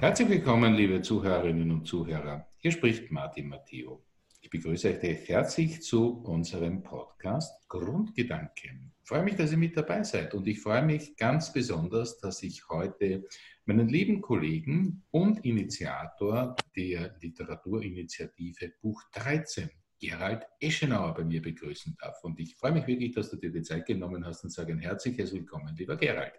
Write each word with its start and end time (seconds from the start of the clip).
Herzlich 0.00 0.30
willkommen, 0.30 0.72
liebe 0.72 1.02
Zuhörerinnen 1.02 1.70
und 1.70 1.86
Zuhörer. 1.86 2.48
Hier 2.56 2.72
spricht 2.72 3.10
Martin 3.10 3.50
Matteo. 3.50 4.02
Ich 4.40 4.48
begrüße 4.48 4.88
euch 4.88 5.28
herzlich 5.28 5.82
zu 5.82 6.22
unserem 6.22 6.82
Podcast 6.82 7.68
Grundgedanken. 7.68 8.94
Ich 9.02 9.06
freue 9.06 9.22
mich, 9.22 9.36
dass 9.36 9.52
ihr 9.52 9.58
mit 9.58 9.76
dabei 9.76 10.02
seid 10.02 10.32
und 10.32 10.48
ich 10.48 10.62
freue 10.62 10.80
mich 10.80 11.18
ganz 11.18 11.52
besonders, 11.52 12.16
dass 12.16 12.42
ich 12.42 12.66
heute 12.70 13.26
meinen 13.66 13.90
lieben 13.90 14.22
Kollegen 14.22 15.02
und 15.10 15.44
Initiator 15.44 16.56
der 16.74 17.14
Literaturinitiative 17.20 18.72
Buch 18.80 19.02
13, 19.12 19.68
Gerald 20.00 20.46
Eschenauer, 20.60 21.12
bei 21.12 21.24
mir 21.24 21.42
begrüßen 21.42 21.94
darf. 22.00 22.24
Und 22.24 22.40
ich 22.40 22.56
freue 22.56 22.72
mich 22.72 22.86
wirklich, 22.86 23.12
dass 23.12 23.28
du 23.28 23.36
dir 23.36 23.52
die 23.52 23.60
Zeit 23.60 23.84
genommen 23.84 24.24
hast 24.24 24.44
und 24.44 24.50
sage 24.50 24.72
ein 24.72 24.78
herzliches 24.78 25.34
Willkommen, 25.34 25.76
lieber 25.76 25.96
Gerald. 25.96 26.32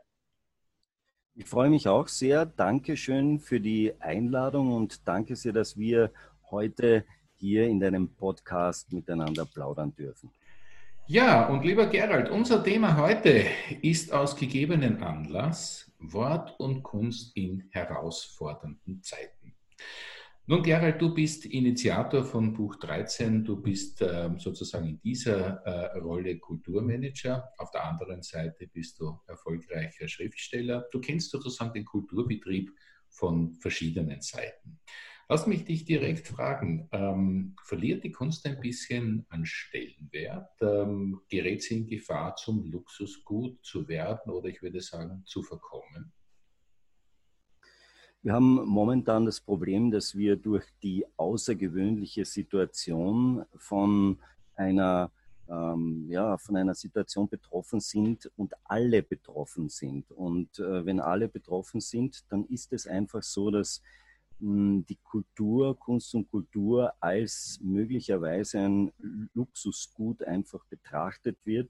Ich 1.33 1.45
freue 1.45 1.69
mich 1.69 1.87
auch 1.87 2.09
sehr. 2.09 2.45
Dankeschön 2.45 3.39
für 3.39 3.61
die 3.61 3.93
Einladung 3.99 4.73
und 4.73 5.07
danke 5.07 5.35
sehr, 5.37 5.53
dass 5.53 5.77
wir 5.77 6.11
heute 6.49 7.05
hier 7.35 7.67
in 7.67 7.79
deinem 7.79 8.09
Podcast 8.09 8.91
miteinander 8.91 9.45
plaudern 9.45 9.95
dürfen. 9.95 10.29
Ja, 11.07 11.47
und 11.47 11.63
lieber 11.63 11.87
Gerald, 11.87 12.29
unser 12.29 12.63
Thema 12.63 12.97
heute 12.97 13.45
ist 13.81 14.11
aus 14.11 14.35
gegebenen 14.35 15.01
Anlass 15.01 15.91
Wort 15.99 16.59
und 16.59 16.83
Kunst 16.83 17.35
in 17.35 17.69
herausfordernden 17.71 19.01
Zeiten. 19.01 19.55
Nun, 20.51 20.63
Gerald, 20.63 21.01
du 21.01 21.13
bist 21.13 21.45
Initiator 21.45 22.25
von 22.25 22.51
Buch 22.51 22.75
13. 22.75 23.45
Du 23.45 23.61
bist 23.61 24.01
äh, 24.01 24.29
sozusagen 24.37 24.85
in 24.85 24.99
dieser 24.99 25.65
äh, 25.65 25.97
Rolle 25.99 26.39
Kulturmanager. 26.39 27.53
Auf 27.57 27.71
der 27.71 27.85
anderen 27.85 28.21
Seite 28.21 28.67
bist 28.67 28.99
du 28.99 29.17
erfolgreicher 29.27 30.09
Schriftsteller. 30.09 30.89
Du 30.91 30.99
kennst 30.99 31.31
sozusagen 31.31 31.71
den 31.71 31.85
Kulturbetrieb 31.85 32.69
von 33.07 33.53
verschiedenen 33.61 34.19
Seiten. 34.19 34.81
Lass 35.29 35.47
mich 35.47 35.63
dich 35.63 35.85
direkt 35.85 36.27
fragen, 36.27 36.89
ähm, 36.91 37.55
verliert 37.63 38.03
die 38.03 38.11
Kunst 38.11 38.45
ein 38.45 38.59
bisschen 38.59 39.25
an 39.29 39.45
Stellenwert? 39.45 40.49
Ähm, 40.59 41.21
gerät 41.29 41.63
sie 41.63 41.77
in 41.77 41.87
Gefahr, 41.87 42.35
zum 42.35 42.69
Luxusgut 42.69 43.63
zu 43.63 43.87
werden 43.87 44.29
oder 44.29 44.49
ich 44.49 44.61
würde 44.61 44.81
sagen, 44.81 45.23
zu 45.25 45.43
verkommen? 45.43 46.11
Wir 48.23 48.33
haben 48.33 48.65
momentan 48.67 49.25
das 49.25 49.39
Problem, 49.41 49.89
dass 49.89 50.15
wir 50.15 50.35
durch 50.35 50.65
die 50.83 51.03
außergewöhnliche 51.17 52.23
Situation 52.23 53.43
von 53.55 54.19
einer, 54.55 55.09
ähm, 55.49 56.05
ja, 56.07 56.37
von 56.37 56.55
einer 56.55 56.75
Situation 56.75 57.27
betroffen 57.27 57.79
sind 57.79 58.31
und 58.37 58.53
alle 58.63 59.01
betroffen 59.01 59.69
sind. 59.69 60.11
Und 60.11 60.59
äh, 60.59 60.85
wenn 60.85 60.99
alle 60.99 61.29
betroffen 61.29 61.81
sind, 61.81 62.23
dann 62.29 62.45
ist 62.45 62.71
es 62.73 62.85
einfach 62.85 63.23
so, 63.23 63.49
dass 63.49 63.81
die 64.43 64.97
Kultur, 65.03 65.77
Kunst 65.77 66.15
und 66.15 66.29
Kultur 66.31 66.91
als 66.99 67.59
möglicherweise 67.61 68.57
ein 68.59 68.91
Luxusgut 69.35 70.23
einfach 70.23 70.65
betrachtet 70.65 71.37
wird 71.43 71.69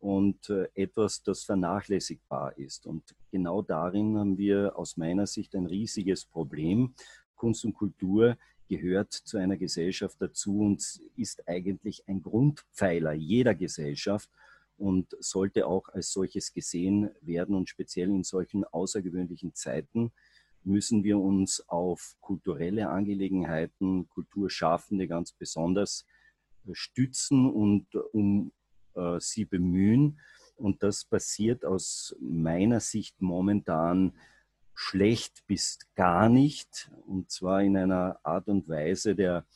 und 0.00 0.48
äh, 0.48 0.68
etwas, 0.74 1.22
das 1.22 1.44
vernachlässigbar 1.44 2.56
ist. 2.58 2.86
Und 2.86 3.14
genau 3.30 3.62
darin 3.62 4.18
haben 4.18 4.38
wir 4.38 4.76
aus 4.76 4.96
meiner 4.96 5.26
Sicht 5.26 5.54
ein 5.54 5.66
riesiges 5.66 6.24
Problem. 6.24 6.94
Kunst 7.36 7.64
und 7.64 7.74
Kultur 7.74 8.36
gehört 8.68 9.12
zu 9.12 9.36
einer 9.36 9.56
Gesellschaft 9.56 10.16
dazu 10.20 10.60
und 10.60 11.00
ist 11.16 11.46
eigentlich 11.48 12.02
ein 12.08 12.22
Grundpfeiler 12.22 13.12
jeder 13.12 13.54
Gesellschaft 13.54 14.30
und 14.78 15.14
sollte 15.20 15.66
auch 15.66 15.88
als 15.90 16.12
solches 16.12 16.52
gesehen 16.52 17.10
werden 17.20 17.54
und 17.54 17.68
speziell 17.68 18.08
in 18.08 18.24
solchen 18.24 18.64
außergewöhnlichen 18.64 19.54
Zeiten 19.54 20.12
müssen 20.62 21.04
wir 21.04 21.18
uns 21.18 21.66
auf 21.68 22.16
kulturelle 22.20 22.88
Angelegenheiten, 22.88 24.08
Kulturschaffende 24.08 25.08
ganz 25.08 25.32
besonders 25.32 26.06
äh, 26.66 26.74
stützen 26.74 27.50
und 27.50 27.94
um 28.12 28.52
äh, 28.94 29.18
sie 29.18 29.44
bemühen. 29.44 30.20
Und 30.56 30.82
das 30.82 31.04
passiert 31.04 31.64
aus 31.64 32.14
meiner 32.20 32.80
Sicht 32.80 33.20
momentan 33.20 34.12
schlecht 34.74 35.46
bis 35.46 35.78
gar 35.94 36.28
nicht. 36.28 36.90
Und 37.06 37.30
zwar 37.30 37.62
in 37.62 37.76
einer 37.76 38.18
Art 38.22 38.48
und 38.48 38.68
Weise 38.68 39.14
der 39.14 39.46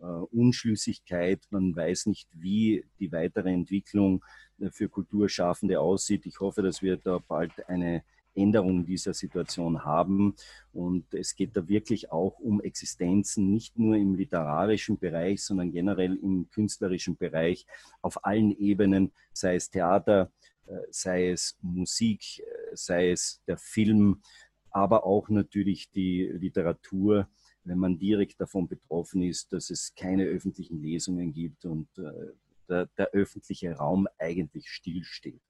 äh, 0.00 0.06
Unschlüssigkeit. 0.06 1.40
Man 1.50 1.74
weiß 1.74 2.06
nicht, 2.06 2.28
wie 2.34 2.84
die 2.98 3.12
weitere 3.12 3.52
Entwicklung 3.52 4.24
für 4.70 4.88
Kulturschaffende 4.88 5.80
aussieht. 5.80 6.26
Ich 6.26 6.40
hoffe, 6.40 6.62
dass 6.62 6.82
wir 6.82 6.96
da 6.96 7.18
bald 7.18 7.68
eine 7.68 8.04
Änderung 8.34 8.84
dieser 8.84 9.14
Situation 9.14 9.84
haben. 9.84 10.34
Und 10.72 11.12
es 11.14 11.34
geht 11.34 11.56
da 11.56 11.68
wirklich 11.68 12.10
auch 12.10 12.38
um 12.38 12.60
Existenzen, 12.60 13.50
nicht 13.50 13.78
nur 13.78 13.96
im 13.96 14.14
literarischen 14.14 14.98
Bereich, 14.98 15.42
sondern 15.42 15.72
generell 15.72 16.16
im 16.16 16.48
künstlerischen 16.50 17.16
Bereich 17.16 17.66
auf 18.00 18.24
allen 18.24 18.56
Ebenen, 18.58 19.12
sei 19.32 19.56
es 19.56 19.70
Theater, 19.70 20.30
äh, 20.66 20.78
sei 20.90 21.30
es 21.30 21.58
Musik, 21.62 22.40
äh, 22.40 22.74
sei 22.74 23.10
es 23.10 23.42
der 23.46 23.58
Film, 23.58 24.22
aber 24.70 25.04
auch 25.04 25.28
natürlich 25.28 25.90
die 25.90 26.24
Literatur, 26.24 27.28
wenn 27.64 27.78
man 27.78 27.98
direkt 27.98 28.40
davon 28.40 28.66
betroffen 28.66 29.22
ist, 29.22 29.52
dass 29.52 29.70
es 29.70 29.94
keine 29.94 30.24
öffentlichen 30.24 30.80
Lesungen 30.82 31.32
gibt 31.32 31.64
und 31.64 31.88
äh, 31.98 32.32
der, 32.68 32.86
der 32.96 33.10
öffentliche 33.10 33.72
Raum 33.76 34.08
eigentlich 34.18 34.68
stillsteht. 34.68 35.42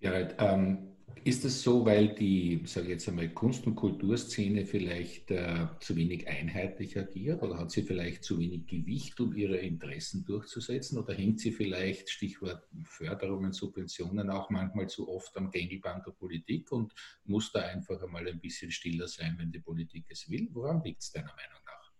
Gerald, 0.00 0.36
ähm, 0.38 0.95
ist 1.24 1.44
es 1.44 1.62
so, 1.62 1.84
weil 1.84 2.14
die, 2.14 2.62
sage 2.66 2.86
ich 2.86 2.92
jetzt 2.92 3.08
einmal, 3.08 3.28
Kunst- 3.30 3.66
und 3.66 3.74
Kulturszene 3.74 4.64
vielleicht 4.64 5.30
äh, 5.30 5.66
zu 5.80 5.96
wenig 5.96 6.28
einheitlich 6.28 6.98
agiert 6.98 7.42
oder 7.42 7.58
hat 7.58 7.70
sie 7.70 7.82
vielleicht 7.82 8.22
zu 8.22 8.38
wenig 8.38 8.66
Gewicht, 8.66 9.18
um 9.20 9.34
ihre 9.34 9.56
Interessen 9.56 10.24
durchzusetzen 10.24 10.98
oder 10.98 11.14
hängt 11.14 11.40
sie 11.40 11.52
vielleicht, 11.52 12.10
Stichwort 12.10 12.68
Förderungen, 12.84 13.52
Subventionen, 13.52 14.30
auch 14.30 14.50
manchmal 14.50 14.88
zu 14.88 15.08
oft 15.08 15.36
am 15.36 15.50
Gängelband 15.50 16.06
der 16.06 16.12
Politik 16.12 16.70
und 16.70 16.92
muss 17.24 17.50
da 17.50 17.60
einfach 17.60 18.00
einmal 18.02 18.28
ein 18.28 18.40
bisschen 18.40 18.70
stiller 18.70 19.08
sein, 19.08 19.34
wenn 19.38 19.50
die 19.50 19.60
Politik 19.60 20.06
es 20.08 20.30
will? 20.30 20.48
Woran 20.52 20.82
liegt 20.84 21.02
es 21.02 21.10
deiner 21.12 21.34
Meinung 21.34 21.60
nach? 21.64 21.92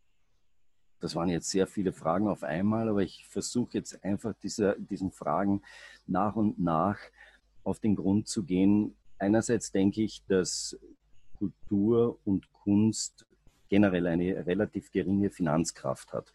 Das 1.01 1.15
waren 1.15 1.29
jetzt 1.29 1.51
sehr 1.51 1.67
viele 1.67 1.93
Fragen 1.93 2.29
auf 2.29 2.43
einmal, 2.43 2.89
aber 2.89 3.03
ich 3.03 3.27
versuche 3.27 3.75
jetzt 3.75 4.05
einfach 4.05 4.35
diese, 4.43 4.77
diesen 4.79 5.11
Fragen 5.11 5.63
nach 6.07 6.37
und 6.37 6.59
nach 6.59 6.99
auf 7.65 7.81
den 7.81 7.97
Grund 7.97 8.29
zu 8.29 8.45
gehen, 8.45 8.97
Einerseits 9.19 9.73
denke 9.73 10.03
ich, 10.03 10.23
dass 10.27 10.77
Kultur 11.39 12.19
und 12.25 12.53
Kunst 12.53 13.27
generell 13.69 14.07
eine 14.07 14.47
relativ 14.47 14.91
geringe 14.91 15.31
Finanzkraft 15.31 16.13
hat. 16.13 16.33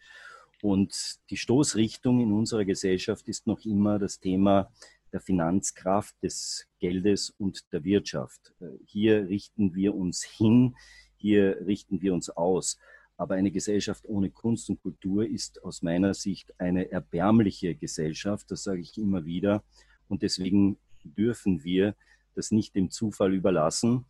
Und 0.62 1.18
die 1.30 1.36
Stoßrichtung 1.36 2.20
in 2.20 2.32
unserer 2.32 2.64
Gesellschaft 2.64 3.28
ist 3.28 3.46
noch 3.46 3.64
immer 3.64 3.98
das 3.98 4.20
Thema 4.20 4.70
der 5.12 5.20
Finanzkraft, 5.20 6.14
des 6.22 6.68
Geldes 6.78 7.30
und 7.30 7.72
der 7.72 7.84
Wirtschaft. 7.84 8.54
Hier 8.86 9.28
richten 9.28 9.74
wir 9.74 9.94
uns 9.94 10.22
hin, 10.22 10.76
hier 11.16 11.58
richten 11.66 12.00
wir 12.00 12.14
uns 12.14 12.30
aus. 12.30 12.78
Aber 13.16 13.34
eine 13.34 13.50
Gesellschaft 13.50 14.04
ohne 14.06 14.30
Kunst 14.30 14.70
und 14.70 14.80
Kultur 14.80 15.26
ist 15.26 15.62
aus 15.64 15.82
meiner 15.82 16.14
Sicht 16.14 16.58
eine 16.58 16.90
erbärmliche 16.90 17.74
Gesellschaft, 17.74 18.50
das 18.50 18.64
sage 18.64 18.80
ich 18.80 18.96
immer 18.96 19.24
wieder. 19.24 19.62
Und 20.08 20.22
deswegen 20.22 20.78
dürfen 21.04 21.62
wir 21.62 21.94
das 22.34 22.50
nicht 22.50 22.74
dem 22.74 22.90
Zufall 22.90 23.34
überlassen. 23.34 24.06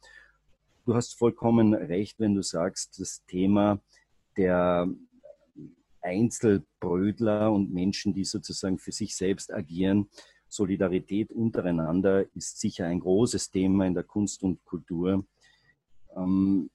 Du 0.85 0.95
hast 0.95 1.17
vollkommen 1.17 1.75
recht, 1.75 2.19
wenn 2.19 2.35
du 2.35 2.43
sagst, 2.43 3.01
das 3.01 3.25
Thema 3.27 3.81
der 4.37 4.89
Einzelbrödler 6.01 7.53
und 7.53 7.73
Menschen, 7.73 8.13
die 8.13 8.25
sozusagen 8.25 8.79
für 8.79 8.93
sich 8.93 9.15
selbst 9.17 9.53
agieren, 9.53 10.09
Solidarität 10.49 11.33
untereinander 11.33 12.27
ist 12.35 12.61
sicher 12.61 12.87
ein 12.87 13.01
großes 13.01 13.51
Thema 13.51 13.87
in 13.87 13.95
der 13.95 14.03
Kunst 14.03 14.43
und 14.43 14.63
Kultur. 14.65 15.25
Ähm, 16.15 16.69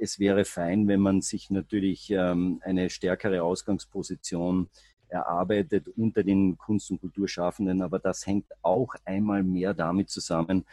es 0.00 0.18
wäre 0.18 0.44
fein, 0.44 0.86
wenn 0.86 1.00
man 1.00 1.20
sich 1.20 1.50
natürlich 1.50 2.10
ähm, 2.10 2.60
eine 2.62 2.90
stärkere 2.90 3.42
Ausgangsposition 3.42 4.68
erarbeitet 5.14 5.88
unter 5.96 6.22
den 6.24 6.58
Kunst- 6.58 6.90
und 6.90 7.00
Kulturschaffenden. 7.00 7.82
Aber 7.82 7.98
das 7.98 8.26
hängt 8.26 8.46
auch 8.62 8.94
einmal 9.04 9.42
mehr 9.42 9.72
damit 9.72 10.10
zusammen, 10.10 10.64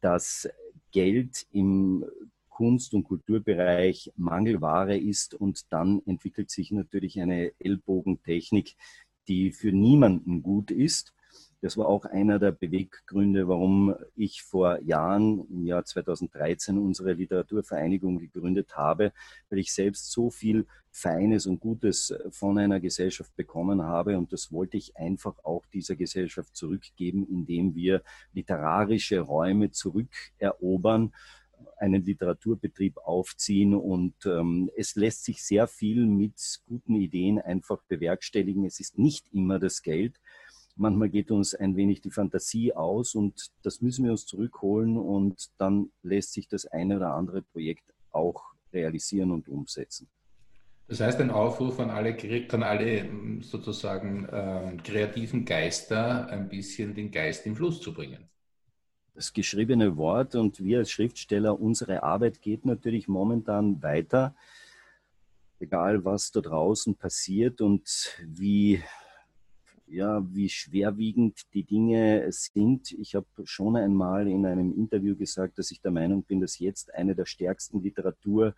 dass 0.00 0.48
Geld 0.90 1.46
im 1.52 2.04
Kunst- 2.48 2.94
und 2.94 3.04
Kulturbereich 3.04 4.12
Mangelware 4.16 4.96
ist 4.96 5.34
und 5.34 5.72
dann 5.72 6.02
entwickelt 6.06 6.50
sich 6.50 6.70
natürlich 6.70 7.20
eine 7.20 7.52
Ellbogentechnik, 7.58 8.76
die 9.28 9.52
für 9.52 9.72
niemanden 9.72 10.42
gut 10.42 10.70
ist. 10.70 11.14
Das 11.62 11.76
war 11.76 11.86
auch 11.86 12.04
einer 12.04 12.40
der 12.40 12.50
Beweggründe, 12.50 13.46
warum 13.46 13.94
ich 14.16 14.42
vor 14.42 14.82
Jahren, 14.82 15.46
im 15.48 15.64
Jahr 15.64 15.84
2013, 15.84 16.76
unsere 16.76 17.12
Literaturvereinigung 17.12 18.18
gegründet 18.18 18.76
habe, 18.76 19.12
weil 19.48 19.60
ich 19.60 19.72
selbst 19.72 20.10
so 20.10 20.28
viel 20.28 20.66
Feines 20.90 21.46
und 21.46 21.60
Gutes 21.60 22.12
von 22.30 22.58
einer 22.58 22.80
Gesellschaft 22.80 23.34
bekommen 23.36 23.80
habe. 23.80 24.18
Und 24.18 24.32
das 24.32 24.50
wollte 24.50 24.76
ich 24.76 24.96
einfach 24.96 25.38
auch 25.44 25.64
dieser 25.66 25.94
Gesellschaft 25.94 26.56
zurückgeben, 26.56 27.28
indem 27.30 27.76
wir 27.76 28.02
literarische 28.32 29.20
Räume 29.20 29.70
zurückerobern, 29.70 31.12
einen 31.76 32.02
Literaturbetrieb 32.04 32.98
aufziehen 32.98 33.74
und 33.74 34.14
ähm, 34.26 34.70
es 34.76 34.94
lässt 34.96 35.24
sich 35.24 35.44
sehr 35.44 35.68
viel 35.68 36.06
mit 36.06 36.60
guten 36.66 36.96
Ideen 36.96 37.38
einfach 37.38 37.82
bewerkstelligen. 37.84 38.64
Es 38.64 38.80
ist 38.80 38.98
nicht 38.98 39.32
immer 39.32 39.58
das 39.58 39.82
Geld. 39.82 40.18
Manchmal 40.74 41.10
geht 41.10 41.30
uns 41.30 41.54
ein 41.54 41.76
wenig 41.76 42.00
die 42.00 42.10
Fantasie 42.10 42.72
aus 42.72 43.14
und 43.14 43.50
das 43.62 43.80
müssen 43.82 44.04
wir 44.04 44.12
uns 44.12 44.26
zurückholen 44.26 44.96
und 44.96 45.50
dann 45.58 45.90
lässt 46.02 46.32
sich 46.32 46.48
das 46.48 46.66
eine 46.66 46.96
oder 46.96 47.14
andere 47.14 47.42
Projekt 47.42 47.84
auch 48.10 48.42
realisieren 48.72 49.30
und 49.30 49.48
umsetzen. 49.48 50.08
Das 50.88 51.00
heißt, 51.00 51.20
ein 51.20 51.30
Aufruf 51.30 51.78
an 51.80 51.90
alle, 51.90 52.16
an 52.50 52.62
alle 52.62 52.98
ähm, 52.98 53.42
sozusagen 53.42 54.28
ähm, 54.30 54.82
kreativen 54.82 55.44
Geister, 55.44 56.28
ein 56.28 56.48
bisschen 56.48 56.94
den 56.94 57.10
Geist 57.10 57.46
im 57.46 57.56
Fluss 57.56 57.80
zu 57.80 57.94
bringen. 57.94 58.28
Das 59.14 59.32
geschriebene 59.32 59.96
Wort 59.96 60.34
und 60.34 60.62
wir 60.62 60.78
als 60.78 60.90
Schriftsteller, 60.90 61.60
unsere 61.60 62.02
Arbeit 62.02 62.40
geht 62.40 62.64
natürlich 62.64 63.08
momentan 63.08 63.82
weiter, 63.82 64.34
egal 65.60 66.04
was 66.04 66.30
da 66.30 66.40
draußen 66.40 66.94
passiert 66.96 67.60
und 67.60 68.18
wie, 68.26 68.82
ja, 69.92 70.26
wie 70.34 70.48
schwerwiegend 70.48 71.42
die 71.52 71.64
Dinge 71.64 72.26
sind. 72.30 72.92
Ich 72.92 73.14
habe 73.14 73.26
schon 73.44 73.76
einmal 73.76 74.26
in 74.26 74.46
einem 74.46 74.72
Interview 74.72 75.14
gesagt, 75.14 75.58
dass 75.58 75.70
ich 75.70 75.82
der 75.82 75.90
Meinung 75.90 76.24
bin, 76.24 76.40
dass 76.40 76.58
jetzt 76.58 76.94
eine 76.94 77.14
der 77.14 77.26
stärksten 77.26 77.82
Literatur 77.82 78.54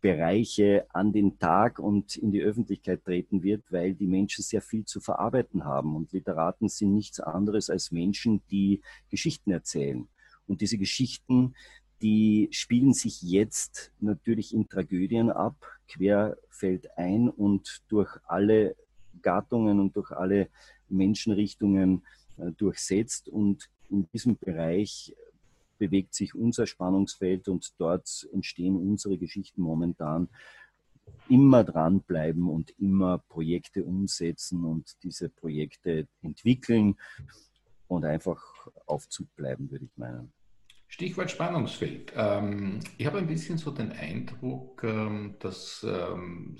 Bereiche 0.00 0.86
an 0.90 1.12
den 1.12 1.38
Tag 1.38 1.78
und 1.78 2.16
in 2.16 2.30
die 2.30 2.42
Öffentlichkeit 2.42 3.04
treten 3.04 3.42
wird, 3.42 3.64
weil 3.70 3.94
die 3.94 4.06
Menschen 4.06 4.42
sehr 4.42 4.62
viel 4.62 4.84
zu 4.84 5.00
verarbeiten 5.00 5.64
haben. 5.64 5.96
Und 5.96 6.12
Literaten 6.12 6.68
sind 6.68 6.94
nichts 6.94 7.18
anderes 7.20 7.70
als 7.70 7.90
Menschen, 7.90 8.42
die 8.50 8.82
Geschichten 9.10 9.50
erzählen. 9.50 10.06
Und 10.46 10.60
diese 10.60 10.78
Geschichten, 10.78 11.54
die 12.02 12.48
spielen 12.52 12.92
sich 12.92 13.22
jetzt 13.22 13.90
natürlich 14.00 14.54
in 14.54 14.68
Tragödien 14.68 15.30
ab, 15.30 15.56
querfeldein 15.88 17.28
und 17.28 17.82
durch 17.88 18.16
alle 18.26 18.76
Gattungen 19.26 19.80
und 19.80 19.96
durch 19.96 20.12
alle 20.12 20.48
Menschenrichtungen 20.88 22.04
äh, 22.36 22.52
durchsetzt. 22.52 23.28
Und 23.28 23.68
in 23.90 24.08
diesem 24.12 24.38
Bereich 24.38 25.16
bewegt 25.78 26.14
sich 26.14 26.34
unser 26.34 26.66
Spannungsfeld 26.68 27.48
und 27.48 27.74
dort 27.78 28.28
entstehen 28.32 28.76
unsere 28.76 29.18
Geschichten 29.18 29.62
momentan. 29.62 30.28
Immer 31.28 31.64
dranbleiben 31.64 32.48
und 32.48 32.70
immer 32.78 33.18
Projekte 33.18 33.84
umsetzen 33.84 34.64
und 34.64 34.96
diese 35.02 35.28
Projekte 35.28 36.06
entwickeln 36.22 36.94
und 37.88 38.04
einfach 38.04 38.40
auf 38.86 39.08
Zug 39.08 39.34
bleiben, 39.34 39.70
würde 39.70 39.86
ich 39.86 39.96
meinen. 39.96 40.32
Stichwort 40.88 41.30
Spannungsfeld. 41.30 42.12
Ähm, 42.16 42.80
ich 42.96 43.06
habe 43.06 43.18
ein 43.18 43.26
bisschen 43.26 43.58
so 43.58 43.70
den 43.70 43.92
Eindruck, 43.92 44.82
ähm, 44.84 45.36
dass 45.40 45.84
ähm, 45.88 46.56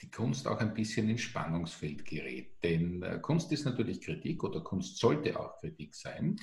die 0.00 0.10
Kunst 0.10 0.46
auch 0.46 0.60
ein 0.60 0.74
bisschen 0.74 1.08
ins 1.08 1.22
Spannungsfeld 1.22 2.04
gerät. 2.04 2.62
Denn 2.62 3.02
äh, 3.02 3.18
Kunst 3.20 3.50
ist 3.52 3.64
natürlich 3.64 4.00
Kritik 4.00 4.44
oder 4.44 4.60
Kunst 4.60 4.98
sollte 4.98 5.38
auch 5.38 5.58
Kritik 5.58 5.94
sein. 5.94 6.36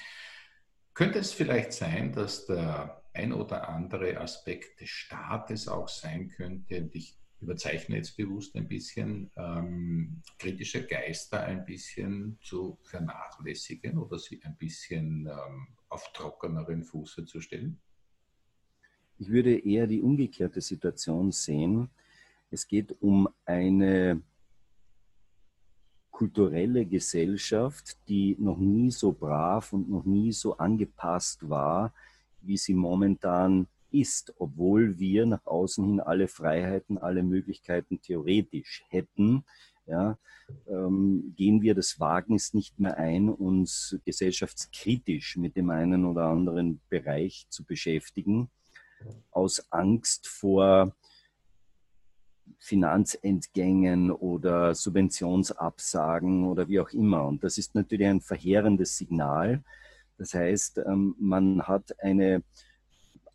Könnte 0.93 1.19
es 1.19 1.31
vielleicht 1.31 1.73
sein, 1.73 2.11
dass 2.11 2.45
der 2.45 3.01
ein 3.13 3.33
oder 3.33 3.69
andere 3.69 4.19
Aspekt 4.19 4.81
des 4.81 4.89
Staates 4.89 5.67
auch 5.67 5.87
sein 5.87 6.29
könnte, 6.29 6.81
und 6.81 6.95
ich 6.95 7.17
überzeichne 7.43 7.97
jetzt 7.97 8.15
bewusst 8.17 8.55
ein 8.55 8.67
bisschen, 8.67 9.29
ähm, 9.35 10.21
kritische 10.39 10.85
Geister 10.85 11.43
ein 11.43 11.65
bisschen 11.65 12.39
zu 12.41 12.79
vernachlässigen 12.83 13.97
oder 13.97 14.17
sie 14.17 14.41
ein 14.43 14.55
bisschen 14.57 15.27
ähm, 15.27 15.67
auf 15.94 16.12
trockeneren 16.12 16.84
Fuße 16.84 17.25
zu 17.25 17.40
stellen? 17.40 17.80
Ich 19.19 19.30
würde 19.30 19.57
eher 19.57 19.88
die 19.88 20.01
umgekehrte 20.01 20.60
Situation 20.60 21.31
sehen. 21.31 21.90
Es 22.50 22.68
geht 22.68 22.92
um 23.01 23.30
eine 23.45 24.22
kulturelle 26.12 26.86
Gesellschaft, 26.86 27.98
die 28.07 28.36
noch 28.40 28.57
nie 28.57 28.92
so 28.92 29.12
brav 29.12 29.74
und 29.74 29.90
noch 29.90 30.06
nie 30.06 30.31
so 30.31 30.57
angepasst 30.57 31.48
war, 31.48 31.94
wie 32.42 32.57
sie 32.57 32.74
momentan 32.74 33.68
ist, 33.90 34.34
obwohl 34.38 34.98
wir 34.98 35.25
nach 35.25 35.45
außen 35.45 35.86
hin 35.86 36.00
alle 36.00 36.28
Freiheiten, 36.28 36.98
alle 36.98 37.24
Möglichkeiten 37.24 38.01
theoretisch 38.01 38.84
hätten, 38.90 39.45
ja, 39.85 40.18
ähm, 40.68 41.33
gehen 41.35 41.62
wir 41.62 41.75
das 41.75 42.00
Wagnis 42.00 42.53
nicht 42.53 42.80
mehr 42.80 42.97
ein, 42.97 43.30
uns 43.30 44.00
gesellschaftskritisch 44.06 45.38
mit 45.38 45.56
dem 45.56 45.69
einen 45.69 46.06
oder 46.06 46.25
anderen 46.25 46.81
Bereich 46.89 47.47
zu 47.50 47.63
beschäftigen, 47.65 48.50
aus 49.31 49.71
Angst 49.71 50.27
vor 50.27 50.95
Finanzentgängen 52.59 54.12
oder 54.12 54.74
Subventionsabsagen 54.74 56.45
oder 56.45 56.68
wie 56.69 56.80
auch 56.80 56.89
immer. 56.91 57.25
Und 57.25 57.44
das 57.44 57.57
ist 57.57 57.75
natürlich 57.75 58.07
ein 58.07 58.21
verheerendes 58.21 58.97
Signal. 58.97 59.63
Das 60.18 60.33
heißt, 60.33 60.77
ähm, 60.85 61.15
man 61.19 61.63
hat 61.63 62.00
eine 62.00 62.44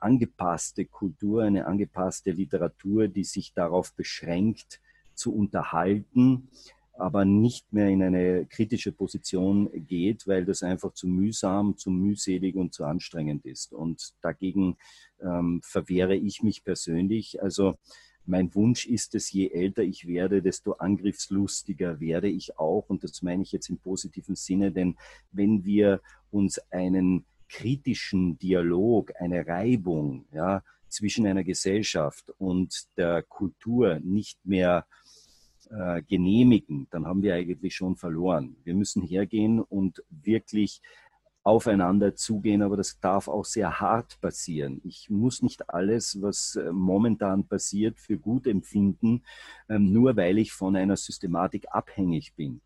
angepasste 0.01 0.87
Kultur, 0.87 1.43
eine 1.43 1.67
angepasste 1.67 2.31
Literatur, 2.31 3.09
die 3.09 3.25
sich 3.25 3.53
darauf 3.53 3.93
beschränkt, 3.95 4.81
zu 5.19 5.35
unterhalten, 5.35 6.49
aber 6.99 7.25
nicht 7.25 7.73
mehr 7.73 7.89
in 7.89 8.03
eine 8.03 8.45
kritische 8.47 8.93
Position 8.93 9.71
geht, 9.87 10.27
weil 10.27 10.45
das 10.45 10.63
einfach 10.63 10.93
zu 10.95 11.07
mühsam, 11.07 11.77
zu 11.77 11.91
mühselig 11.91 12.57
und 12.57 12.75
zu 12.75 12.85
anstrengend 12.85 13.47
ist. 13.47 13.73
Und 13.73 14.15
dagegen 14.21 14.77
ähm, 15.23 15.61
verwehre 15.63 16.17
ich 16.17 16.43
mich 16.43 16.65
persönlich. 16.65 17.41
Also 17.41 17.77
mein 18.27 18.53
Wunsch 18.55 18.85
ist 18.87 19.15
es, 19.15 19.31
je 19.31 19.49
älter 19.49 19.83
ich 19.83 20.07
werde, 20.09 20.43
desto 20.43 20.73
angriffslustiger 20.73 22.01
werde 22.01 22.29
ich 22.29 22.59
auch. 22.59 22.87
Und 22.89 23.05
das 23.05 23.23
meine 23.23 23.43
ich 23.43 23.53
jetzt 23.53 23.71
im 23.71 23.79
positiven 23.79 24.35
Sinne, 24.35 24.73
denn 24.73 24.97
wenn 25.31 25.65
wir 25.65 26.01
uns 26.31 26.59
einen 26.71 27.25
kritischen 27.49 28.39
Dialog, 28.39 29.13
eine 29.21 29.47
Reibung 29.47 30.27
ja, 30.33 30.63
zwischen 30.89 31.27
einer 31.27 31.45
Gesellschaft 31.45 32.31
und 32.39 32.89
der 32.97 33.23
Kultur 33.23 34.01
nicht 34.01 34.45
mehr 34.45 34.85
äh, 34.87 35.08
genehmigen, 36.07 36.87
dann 36.91 37.07
haben 37.07 37.23
wir 37.23 37.35
eigentlich 37.35 37.75
schon 37.75 37.97
verloren. 37.97 38.57
Wir 38.65 38.75
müssen 38.75 39.03
hergehen 39.03 39.61
und 39.61 40.03
wirklich 40.09 40.81
aufeinander 41.49 42.15
zugehen, 42.15 42.61
aber 42.61 42.77
das 42.77 43.01
darf 43.01 43.27
auch 43.27 43.47
sehr 43.47 43.81
hart 43.81 44.21
passieren. 44.21 44.83
Ich 44.85 45.09
muss 45.09 45.43
nicht 45.43 45.71
alles, 45.71 46.21
was 46.21 46.57
äh, 46.57 46.71
momentan 46.71 47.47
passiert, 47.47 47.99
für 47.99 48.19
gut 48.19 48.47
empfinden, 48.47 49.23
ähm, 49.71 49.91
nur 49.91 50.15
weil 50.17 50.37
ich 50.37 50.53
von 50.53 50.77
einer 50.77 50.99
Systematik 50.99 51.65
abhängig 51.71 52.35
bin. 52.35 52.61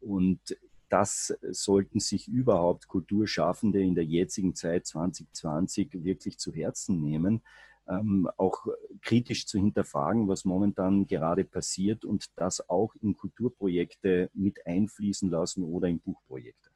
Und 0.00 0.56
das 0.88 1.36
sollten 1.50 1.98
sich 1.98 2.28
überhaupt 2.28 2.86
Kulturschaffende 2.86 3.82
in 3.82 3.96
der 3.96 4.04
jetzigen 4.04 4.54
Zeit 4.54 4.86
2020 4.86 6.04
wirklich 6.04 6.38
zu 6.38 6.52
Herzen 6.52 7.00
nehmen, 7.00 7.42
ähm, 7.88 8.28
auch 8.36 8.66
kritisch 9.02 9.46
zu 9.46 9.58
hinterfragen, 9.58 10.28
was 10.28 10.44
momentan 10.44 11.06
gerade 11.06 11.44
passiert 11.44 12.04
und 12.04 12.26
das 12.36 12.68
auch 12.68 12.94
in 13.00 13.16
Kulturprojekte 13.16 14.30
mit 14.34 14.66
einfließen 14.66 15.30
lassen 15.30 15.64
oder 15.64 15.88
in 15.88 16.00
Buchprojekte. 16.00 16.68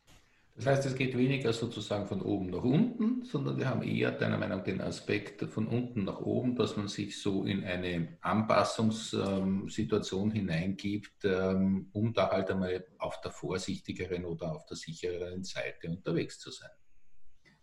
Das 0.55 0.67
heißt, 0.67 0.85
es 0.85 0.95
geht 0.95 1.17
weniger 1.17 1.55
sozusagen 1.55 2.07
von 2.07 2.21
oben 2.21 2.51
nach 2.51 2.63
unten, 2.63 3.25
sondern 3.25 3.57
wir 3.57 3.71
haben 3.71 3.83
eher 3.83 4.13
deiner 4.13 4.37
Meinung 4.37 4.59
nach 4.59 4.65
den 4.65 4.83
Aspekt 4.83 5.43
von 5.45 5.67
unten 5.67 6.05
nach 6.05 6.21
oben, 6.21 6.57
dass 6.57 6.77
man 6.77 6.89
sich 6.89 7.19
so 7.19 7.45
in 7.45 7.65
eine 7.65 8.19
Anpassungssituation 8.21 10.31
hineingibt, 10.31 11.25
ähm, 11.25 11.89
um 11.93 12.13
da 12.13 12.31
halt 12.31 12.51
einmal 12.51 12.85
auf 12.99 13.23
der 13.23 13.31
vorsichtigeren 13.31 14.27
oder 14.27 14.55
auf 14.55 14.67
der 14.67 14.77
sichereren 14.77 15.43
Seite 15.43 15.89
unterwegs 15.89 16.39
zu 16.39 16.51
sein. 16.51 16.69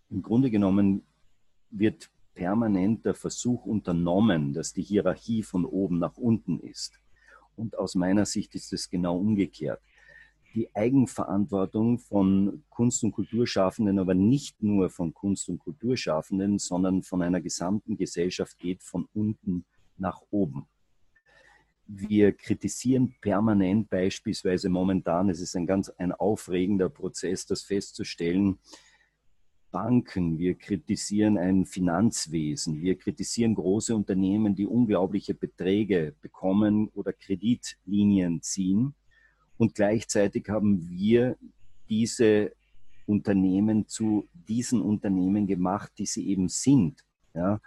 Im 0.10 0.24
Grunde 0.24 0.50
genommen 0.50 1.06
wird 1.70 2.10
permanent 2.40 3.04
der 3.04 3.16
Versuch 3.16 3.66
unternommen, 3.66 4.54
dass 4.54 4.72
die 4.72 4.82
Hierarchie 4.82 5.44
von 5.44 5.66
oben 5.66 6.00
nach 6.00 6.16
unten 6.16 6.62
ist. 6.62 7.02
Und 7.58 7.78
aus 7.78 7.96
meiner 7.96 8.26
Sicht 8.26 8.56
ist 8.56 8.72
es 8.72 8.90
genau 8.90 9.18
umgekehrt 9.18 9.82
die 10.56 10.74
Eigenverantwortung 10.76 12.00
von 12.00 12.64
Kunst- 12.70 13.04
und 13.04 13.12
Kulturschaffenden, 13.12 14.00
aber 14.00 14.16
nicht 14.16 14.62
nur 14.64 14.90
von 14.90 15.14
Kunst- 15.14 15.50
und 15.50 15.60
Kulturschaffenden, 15.60 16.58
sondern 16.58 17.04
von 17.04 17.22
einer 17.22 17.42
gesamten 17.42 17.98
Gesellschaft 17.98 18.58
geht 18.58 18.82
von 18.82 19.08
unten 19.14 19.66
nach 19.98 20.22
oben. 20.32 20.66
Wir 21.86 22.34
kritisieren 22.34 23.16
permanent 23.22 23.90
beispielsweise 23.90 24.70
momentan, 24.70 25.30
es 25.30 25.40
ist 25.40 25.56
ein 25.56 25.66
ganz 25.66 25.90
ein 25.90 26.12
aufregender 26.12 26.90
Prozess, 26.90 27.46
das 27.46 27.64
festzustellen, 27.64 28.60
Banken, 29.72 30.38
wir 30.38 30.56
kritisieren 30.56 31.38
ein 31.38 31.66
Finanzwesen, 31.66 32.82
wir 32.82 32.98
kritisieren 32.98 33.56
große 33.56 33.96
Unternehmen, 33.96 34.56
die 34.56 34.66
unglaubliche 34.66 35.34
Beträge 35.34 36.16
bekommen 36.22 36.90
oder 36.90 37.14
Kreditlinien 37.14 38.42
ziehen 38.42 38.96
und 39.58 39.76
gleichzeitig 39.76 40.48
haben 40.50 40.90
wir 40.90 41.38
diese 41.90 42.54
Unternehmen 43.06 43.88
zu 43.88 44.28
diesen 44.34 44.82
Unternehmen 44.82 45.48
gemacht, 45.48 45.92
die 45.98 46.06
sie 46.06 46.30
eben 46.30 46.48
sind. 46.48 47.04
Ja? 47.34 47.60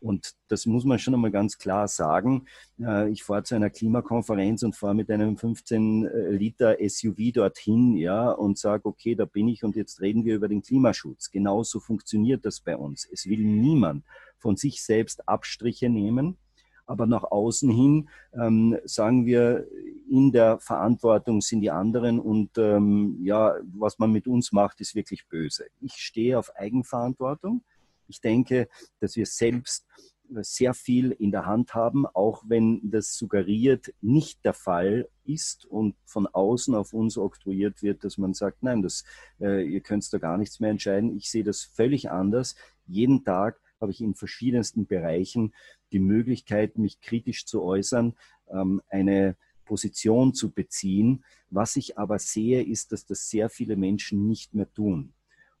Und 0.00 0.34
das 0.48 0.66
muss 0.66 0.84
man 0.84 0.98
schon 0.98 1.14
einmal 1.14 1.30
ganz 1.30 1.58
klar 1.58 1.88
sagen. 1.88 2.46
Äh, 2.80 3.10
ich 3.10 3.24
fahre 3.24 3.42
zu 3.42 3.54
einer 3.54 3.70
Klimakonferenz 3.70 4.62
und 4.62 4.76
fahre 4.76 4.94
mit 4.94 5.10
einem 5.10 5.36
15 5.36 6.06
äh, 6.06 6.30
Liter 6.30 6.76
SUV 6.80 7.32
dorthin, 7.32 7.96
ja, 7.96 8.30
und 8.30 8.58
sage, 8.58 8.86
okay, 8.86 9.14
da 9.14 9.24
bin 9.24 9.48
ich 9.48 9.64
und 9.64 9.76
jetzt 9.76 10.00
reden 10.00 10.24
wir 10.24 10.36
über 10.36 10.48
den 10.48 10.62
Klimaschutz. 10.62 11.30
Genauso 11.30 11.80
funktioniert 11.80 12.44
das 12.44 12.60
bei 12.60 12.76
uns. 12.76 13.08
Es 13.10 13.26
will 13.26 13.40
niemand 13.40 14.04
von 14.38 14.56
sich 14.56 14.82
selbst 14.82 15.28
Abstriche 15.28 15.88
nehmen. 15.88 16.38
Aber 16.86 17.04
nach 17.04 17.24
außen 17.24 17.70
hin 17.70 18.08
ähm, 18.32 18.78
sagen 18.84 19.26
wir, 19.26 19.66
in 20.08 20.32
der 20.32 20.58
Verantwortung 20.58 21.42
sind 21.42 21.60
die 21.60 21.70
anderen 21.70 22.18
und 22.18 22.56
ähm, 22.56 23.18
ja, 23.22 23.56
was 23.74 23.98
man 23.98 24.10
mit 24.10 24.26
uns 24.26 24.52
macht, 24.52 24.80
ist 24.80 24.94
wirklich 24.94 25.28
böse. 25.28 25.66
Ich 25.82 25.96
stehe 25.96 26.38
auf 26.38 26.56
Eigenverantwortung. 26.56 27.62
Ich 28.08 28.20
denke, 28.20 28.68
dass 29.00 29.16
wir 29.16 29.26
selbst 29.26 29.86
sehr 30.30 30.74
viel 30.74 31.12
in 31.12 31.30
der 31.30 31.46
Hand 31.46 31.74
haben, 31.74 32.06
auch 32.06 32.42
wenn 32.46 32.80
das 32.90 33.14
suggeriert 33.14 33.94
nicht 34.00 34.44
der 34.44 34.52
Fall 34.52 35.08
ist 35.24 35.64
und 35.64 35.96
von 36.04 36.26
außen 36.26 36.74
auf 36.74 36.92
uns 36.92 37.16
oktroyiert 37.16 37.82
wird, 37.82 38.04
dass 38.04 38.18
man 38.18 38.34
sagt, 38.34 38.62
nein, 38.62 38.82
das, 38.82 39.04
äh, 39.40 39.62
ihr 39.62 39.80
könnt 39.80 40.12
da 40.12 40.18
gar 40.18 40.36
nichts 40.36 40.60
mehr 40.60 40.70
entscheiden. 40.70 41.16
Ich 41.16 41.30
sehe 41.30 41.44
das 41.44 41.62
völlig 41.62 42.10
anders. 42.10 42.56
Jeden 42.86 43.24
Tag 43.24 43.60
habe 43.80 43.92
ich 43.92 44.00
in 44.00 44.14
verschiedensten 44.14 44.86
Bereichen 44.86 45.54
die 45.92 45.98
Möglichkeit, 46.00 46.78
mich 46.78 47.00
kritisch 47.00 47.46
zu 47.46 47.62
äußern, 47.62 48.14
ähm, 48.50 48.82
eine 48.88 49.36
Position 49.64 50.34
zu 50.34 50.50
beziehen. 50.50 51.24
Was 51.50 51.76
ich 51.76 51.98
aber 51.98 52.18
sehe, 52.18 52.62
ist, 52.62 52.92
dass 52.92 53.06
das 53.06 53.28
sehr 53.28 53.48
viele 53.50 53.76
Menschen 53.76 54.26
nicht 54.26 54.54
mehr 54.54 54.72
tun. 54.72 55.12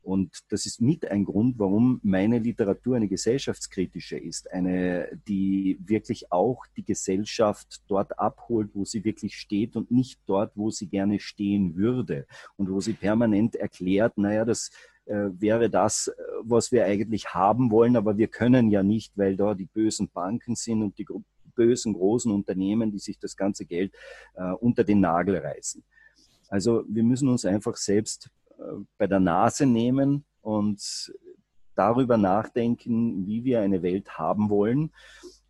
Und 0.08 0.38
das 0.48 0.64
ist 0.64 0.80
mit 0.80 1.10
ein 1.10 1.26
Grund, 1.26 1.58
warum 1.58 2.00
meine 2.02 2.38
Literatur 2.38 2.96
eine 2.96 3.08
gesellschaftskritische 3.08 4.16
ist, 4.16 4.50
eine, 4.50 5.06
die 5.28 5.78
wirklich 5.84 6.32
auch 6.32 6.64
die 6.78 6.82
Gesellschaft 6.82 7.82
dort 7.88 8.18
abholt, 8.18 8.70
wo 8.72 8.86
sie 8.86 9.04
wirklich 9.04 9.36
steht 9.36 9.76
und 9.76 9.90
nicht 9.90 10.18
dort, 10.24 10.52
wo 10.54 10.70
sie 10.70 10.86
gerne 10.86 11.20
stehen 11.20 11.76
würde 11.76 12.26
und 12.56 12.70
wo 12.70 12.80
sie 12.80 12.94
permanent 12.94 13.54
erklärt, 13.54 14.16
naja, 14.16 14.46
das 14.46 14.70
äh, 15.04 15.28
wäre 15.38 15.68
das, 15.68 16.10
was 16.40 16.72
wir 16.72 16.86
eigentlich 16.86 17.34
haben 17.34 17.70
wollen, 17.70 17.94
aber 17.94 18.16
wir 18.16 18.28
können 18.28 18.70
ja 18.70 18.82
nicht, 18.82 19.12
weil 19.18 19.36
da 19.36 19.52
die 19.52 19.66
bösen 19.66 20.08
Banken 20.08 20.56
sind 20.56 20.82
und 20.82 20.96
die 20.96 21.06
bösen 21.54 21.92
großen 21.92 22.32
Unternehmen, 22.32 22.92
die 22.92 22.98
sich 22.98 23.18
das 23.18 23.36
ganze 23.36 23.66
Geld 23.66 23.92
äh, 24.36 24.52
unter 24.52 24.84
den 24.84 25.00
Nagel 25.00 25.36
reißen. 25.36 25.84
Also 26.48 26.82
wir 26.88 27.02
müssen 27.02 27.28
uns 27.28 27.44
einfach 27.44 27.76
selbst 27.76 28.30
bei 28.96 29.06
der 29.06 29.20
Nase 29.20 29.66
nehmen 29.66 30.24
und 30.40 31.12
darüber 31.74 32.16
nachdenken, 32.16 33.26
wie 33.26 33.44
wir 33.44 33.60
eine 33.60 33.82
Welt 33.82 34.18
haben 34.18 34.50
wollen. 34.50 34.90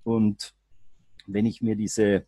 Und 0.04 0.54
wenn 1.26 1.46
ich 1.46 1.62
mir 1.62 1.76
diese 1.76 2.26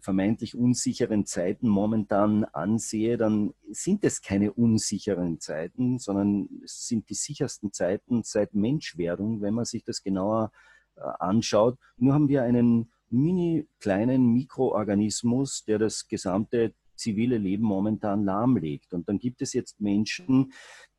vermeintlich 0.00 0.56
unsicheren 0.56 1.26
Zeiten 1.26 1.68
momentan 1.68 2.44
ansehe, 2.44 3.16
dann 3.16 3.52
sind 3.70 4.04
es 4.04 4.22
keine 4.22 4.52
unsicheren 4.52 5.40
Zeiten, 5.40 5.98
sondern 5.98 6.48
es 6.64 6.86
sind 6.86 7.10
die 7.10 7.14
sichersten 7.14 7.72
Zeiten 7.72 8.22
seit 8.22 8.54
Menschwerdung, 8.54 9.42
wenn 9.42 9.54
man 9.54 9.64
sich 9.64 9.84
das 9.84 10.02
genauer 10.02 10.52
äh, 10.96 11.02
anschaut. 11.18 11.78
Nur 11.96 12.14
haben 12.14 12.28
wir 12.28 12.42
einen 12.42 12.90
mini 13.10 13.68
kleinen 13.80 14.32
Mikroorganismus, 14.32 15.64
der 15.64 15.78
das 15.78 16.08
gesamte 16.08 16.72
zivile 17.02 17.38
Leben 17.38 17.64
momentan 17.64 18.24
lahmlegt. 18.24 18.94
Und 18.94 19.08
dann 19.08 19.18
gibt 19.18 19.42
es 19.42 19.52
jetzt 19.52 19.80
Menschen, 19.80 20.52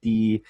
die 0.03 0.43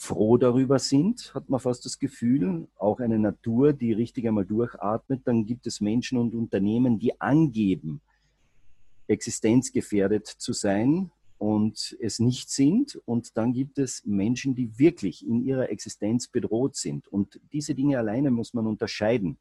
froh 0.00 0.38
darüber 0.38 0.78
sind, 0.78 1.34
hat 1.34 1.50
man 1.50 1.60
fast 1.60 1.84
das 1.84 1.98
Gefühl, 1.98 2.68
auch 2.76 3.00
eine 3.00 3.18
Natur, 3.18 3.74
die 3.74 3.92
richtig 3.92 4.26
einmal 4.26 4.46
durchatmet. 4.46 5.20
Dann 5.26 5.44
gibt 5.44 5.66
es 5.66 5.82
Menschen 5.82 6.16
und 6.16 6.34
Unternehmen, 6.34 6.98
die 6.98 7.20
angeben, 7.20 8.00
existenzgefährdet 9.08 10.26
zu 10.26 10.54
sein 10.54 11.10
und 11.36 11.96
es 12.00 12.18
nicht 12.18 12.50
sind. 12.50 12.98
Und 13.04 13.36
dann 13.36 13.52
gibt 13.52 13.78
es 13.78 14.02
Menschen, 14.06 14.54
die 14.54 14.78
wirklich 14.78 15.26
in 15.26 15.42
ihrer 15.44 15.68
Existenz 15.68 16.28
bedroht 16.28 16.76
sind. 16.76 17.06
Und 17.08 17.38
diese 17.52 17.74
Dinge 17.74 17.98
alleine 17.98 18.30
muss 18.30 18.54
man 18.54 18.66
unterscheiden. 18.66 19.38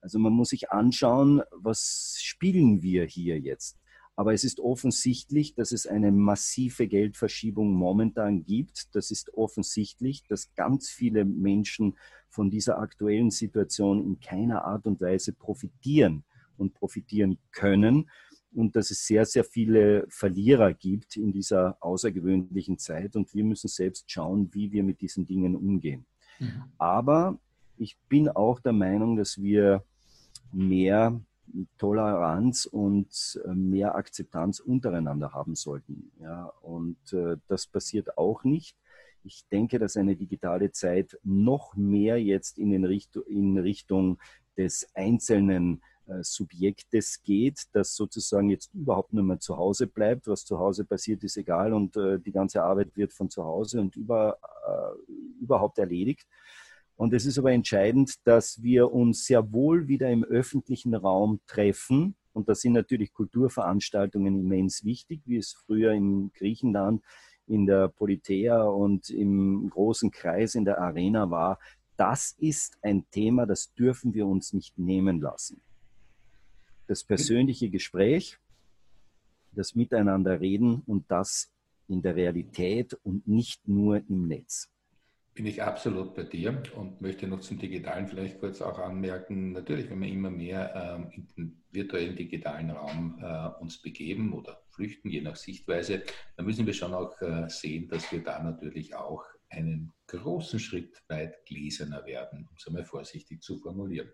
Also 0.00 0.20
man 0.20 0.32
muss 0.32 0.50
sich 0.50 0.70
anschauen, 0.70 1.42
was 1.50 2.18
spielen 2.20 2.80
wir 2.82 3.06
hier 3.06 3.40
jetzt? 3.40 3.76
Aber 4.20 4.34
es 4.34 4.44
ist 4.44 4.60
offensichtlich, 4.60 5.54
dass 5.54 5.72
es 5.72 5.86
eine 5.86 6.12
massive 6.12 6.86
Geldverschiebung 6.86 7.72
momentan 7.72 8.44
gibt. 8.44 8.94
Das 8.94 9.10
ist 9.10 9.32
offensichtlich, 9.32 10.24
dass 10.28 10.54
ganz 10.56 10.90
viele 10.90 11.24
Menschen 11.24 11.96
von 12.28 12.50
dieser 12.50 12.80
aktuellen 12.80 13.30
Situation 13.30 14.04
in 14.04 14.20
keiner 14.20 14.66
Art 14.66 14.86
und 14.86 15.00
Weise 15.00 15.32
profitieren 15.32 16.22
und 16.58 16.74
profitieren 16.74 17.38
können. 17.50 18.10
Und 18.52 18.76
dass 18.76 18.90
es 18.90 19.06
sehr, 19.06 19.24
sehr 19.24 19.42
viele 19.42 20.04
Verlierer 20.10 20.74
gibt 20.74 21.16
in 21.16 21.32
dieser 21.32 21.78
außergewöhnlichen 21.80 22.76
Zeit. 22.76 23.16
Und 23.16 23.32
wir 23.32 23.44
müssen 23.44 23.68
selbst 23.68 24.10
schauen, 24.12 24.50
wie 24.52 24.70
wir 24.70 24.82
mit 24.82 25.00
diesen 25.00 25.26
Dingen 25.26 25.56
umgehen. 25.56 26.04
Mhm. 26.38 26.64
Aber 26.76 27.38
ich 27.78 27.96
bin 28.10 28.28
auch 28.28 28.60
der 28.60 28.74
Meinung, 28.74 29.16
dass 29.16 29.40
wir 29.40 29.82
mehr 30.52 31.18
Toleranz 31.78 32.66
und 32.66 33.40
äh, 33.44 33.54
mehr 33.54 33.94
Akzeptanz 33.94 34.60
untereinander 34.60 35.32
haben 35.32 35.54
sollten. 35.54 36.12
Ja, 36.20 36.52
und 36.62 37.12
äh, 37.12 37.36
das 37.48 37.66
passiert 37.66 38.16
auch 38.18 38.44
nicht. 38.44 38.76
Ich 39.22 39.46
denke, 39.52 39.78
dass 39.78 39.96
eine 39.96 40.16
digitale 40.16 40.72
Zeit 40.72 41.18
noch 41.22 41.76
mehr 41.76 42.22
jetzt 42.22 42.58
in, 42.58 42.70
den 42.70 42.84
Richtung, 42.84 43.24
in 43.26 43.58
Richtung 43.58 44.18
des 44.56 44.88
einzelnen 44.94 45.82
äh, 46.06 46.22
Subjektes 46.22 47.22
geht, 47.22 47.64
das 47.72 47.94
sozusagen 47.94 48.48
jetzt 48.48 48.72
überhaupt 48.74 49.12
nicht 49.12 49.24
mehr 49.24 49.40
zu 49.40 49.56
Hause 49.56 49.86
bleibt. 49.86 50.26
Was 50.26 50.44
zu 50.44 50.58
Hause 50.58 50.84
passiert, 50.84 51.22
ist 51.24 51.36
egal 51.36 51.72
und 51.74 51.96
die 51.96 52.32
ganze 52.32 52.62
Arbeit 52.62 52.96
wird 52.96 53.12
von 53.12 53.28
zu 53.28 53.44
Hause 53.44 53.80
und 53.80 53.96
über, 53.96 54.38
äh, 54.66 55.42
überhaupt 55.42 55.78
erledigt. 55.78 56.26
Und 57.00 57.14
es 57.14 57.24
ist 57.24 57.38
aber 57.38 57.50
entscheidend, 57.52 58.16
dass 58.24 58.62
wir 58.62 58.92
uns 58.92 59.24
sehr 59.24 59.54
wohl 59.54 59.88
wieder 59.88 60.10
im 60.10 60.22
öffentlichen 60.22 60.94
Raum 60.94 61.40
treffen. 61.46 62.14
Und 62.34 62.50
da 62.50 62.54
sind 62.54 62.74
natürlich 62.74 63.14
Kulturveranstaltungen 63.14 64.38
immens 64.38 64.84
wichtig, 64.84 65.22
wie 65.24 65.38
es 65.38 65.54
früher 65.64 65.92
in 65.92 66.30
Griechenland 66.34 67.02
in 67.46 67.64
der 67.64 67.88
Politeia 67.88 68.64
und 68.64 69.08
im 69.08 69.70
großen 69.70 70.10
Kreis 70.10 70.54
in 70.54 70.66
der 70.66 70.78
Arena 70.78 71.30
war. 71.30 71.58
Das 71.96 72.32
ist 72.36 72.76
ein 72.82 73.06
Thema, 73.10 73.46
das 73.46 73.72
dürfen 73.72 74.12
wir 74.12 74.26
uns 74.26 74.52
nicht 74.52 74.76
nehmen 74.76 75.22
lassen. 75.22 75.62
Das 76.86 77.02
persönliche 77.02 77.70
Gespräch, 77.70 78.38
das 79.52 79.74
Miteinander 79.74 80.38
reden 80.38 80.82
und 80.84 81.10
das 81.10 81.50
in 81.88 82.02
der 82.02 82.14
Realität 82.14 82.92
und 83.04 83.26
nicht 83.26 83.66
nur 83.66 84.06
im 84.06 84.28
Netz. 84.28 84.68
Bin 85.32 85.46
ich 85.46 85.62
absolut 85.62 86.14
bei 86.14 86.24
dir 86.24 86.60
und 86.74 87.00
möchte 87.00 87.28
noch 87.28 87.40
zum 87.40 87.56
Digitalen 87.56 88.08
vielleicht 88.08 88.40
kurz 88.40 88.60
auch 88.60 88.78
anmerken, 88.80 89.52
natürlich, 89.52 89.88
wenn 89.88 90.00
wir 90.00 90.08
immer 90.08 90.30
mehr 90.30 90.74
ähm, 90.74 91.10
in 91.12 91.28
den 91.28 91.62
virtuellen 91.70 92.16
digitalen 92.16 92.70
Raum 92.70 93.16
äh, 93.22 93.62
uns 93.62 93.80
begeben 93.80 94.32
oder 94.32 94.60
flüchten, 94.70 95.08
je 95.08 95.20
nach 95.20 95.36
Sichtweise, 95.36 96.02
dann 96.36 96.46
müssen 96.46 96.66
wir 96.66 96.74
schon 96.74 96.94
auch 96.94 97.20
äh, 97.22 97.48
sehen, 97.48 97.88
dass 97.88 98.10
wir 98.10 98.24
da 98.24 98.42
natürlich 98.42 98.94
auch 98.96 99.24
einen 99.50 99.92
großen 100.08 100.58
Schritt 100.58 101.00
weit 101.08 101.44
gläserner 101.46 102.04
werden, 102.06 102.48
um 102.50 102.56
es 102.56 102.66
einmal 102.66 102.84
vorsichtig 102.84 103.40
zu 103.40 103.56
formulieren. 103.58 104.10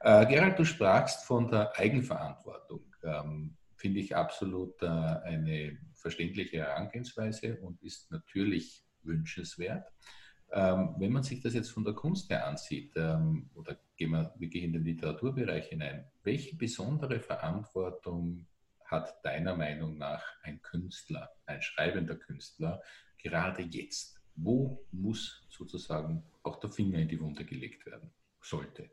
Äh, 0.00 0.26
Gerald, 0.26 0.58
du 0.58 0.64
sprachst 0.64 1.26
von 1.26 1.48
der 1.48 1.76
Eigenverantwortung. 1.78 2.84
Ähm, 3.04 3.56
Finde 3.76 4.00
ich 4.00 4.14
absolut 4.14 4.82
eine 4.82 5.78
verständliche 5.94 6.58
Herangehensweise 6.58 7.56
und 7.62 7.82
ist 7.82 8.10
natürlich 8.10 8.84
wünschenswert. 9.04 9.86
Ähm, 10.52 10.94
wenn 10.98 11.12
man 11.12 11.22
sich 11.22 11.40
das 11.40 11.54
jetzt 11.54 11.70
von 11.70 11.84
der 11.84 11.94
Kunst 11.94 12.28
her 12.30 12.46
ansieht, 12.46 12.92
ähm, 12.96 13.50
oder 13.54 13.78
gehen 13.96 14.10
wir 14.10 14.34
wirklich 14.38 14.64
in 14.64 14.72
den 14.72 14.84
Literaturbereich 14.84 15.68
hinein, 15.68 16.06
welche 16.24 16.56
besondere 16.56 17.20
Verantwortung 17.20 18.46
hat 18.84 19.24
deiner 19.24 19.54
Meinung 19.56 19.96
nach 19.96 20.22
ein 20.42 20.60
Künstler, 20.62 21.30
ein 21.46 21.62
schreibender 21.62 22.16
Künstler, 22.16 22.82
gerade 23.18 23.62
jetzt? 23.62 24.20
Wo 24.34 24.84
muss 24.90 25.46
sozusagen 25.48 26.24
auch 26.42 26.58
der 26.58 26.70
Finger 26.70 26.98
in 26.98 27.08
die 27.08 27.20
Wunde 27.20 27.44
gelegt 27.44 27.86
werden? 27.86 28.10
Sollte. 28.40 28.90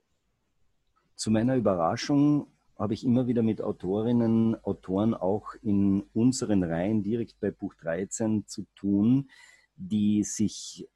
Zu 1.15 1.31
meiner 1.31 1.55
Überraschung 1.55 2.51
habe 2.77 2.93
ich 2.93 3.03
immer 3.03 3.25
wieder 3.25 3.41
mit 3.41 3.61
Autorinnen, 3.61 4.61
Autoren 4.63 5.13
auch 5.15 5.55
in 5.63 6.03
unseren 6.13 6.63
Reihen 6.63 7.01
direkt 7.01 7.39
bei 7.39 7.49
Buch 7.49 7.73
13 7.75 8.45
zu 8.45 8.65
tun, 8.75 9.29
die 9.75 10.23
sich 10.23 10.87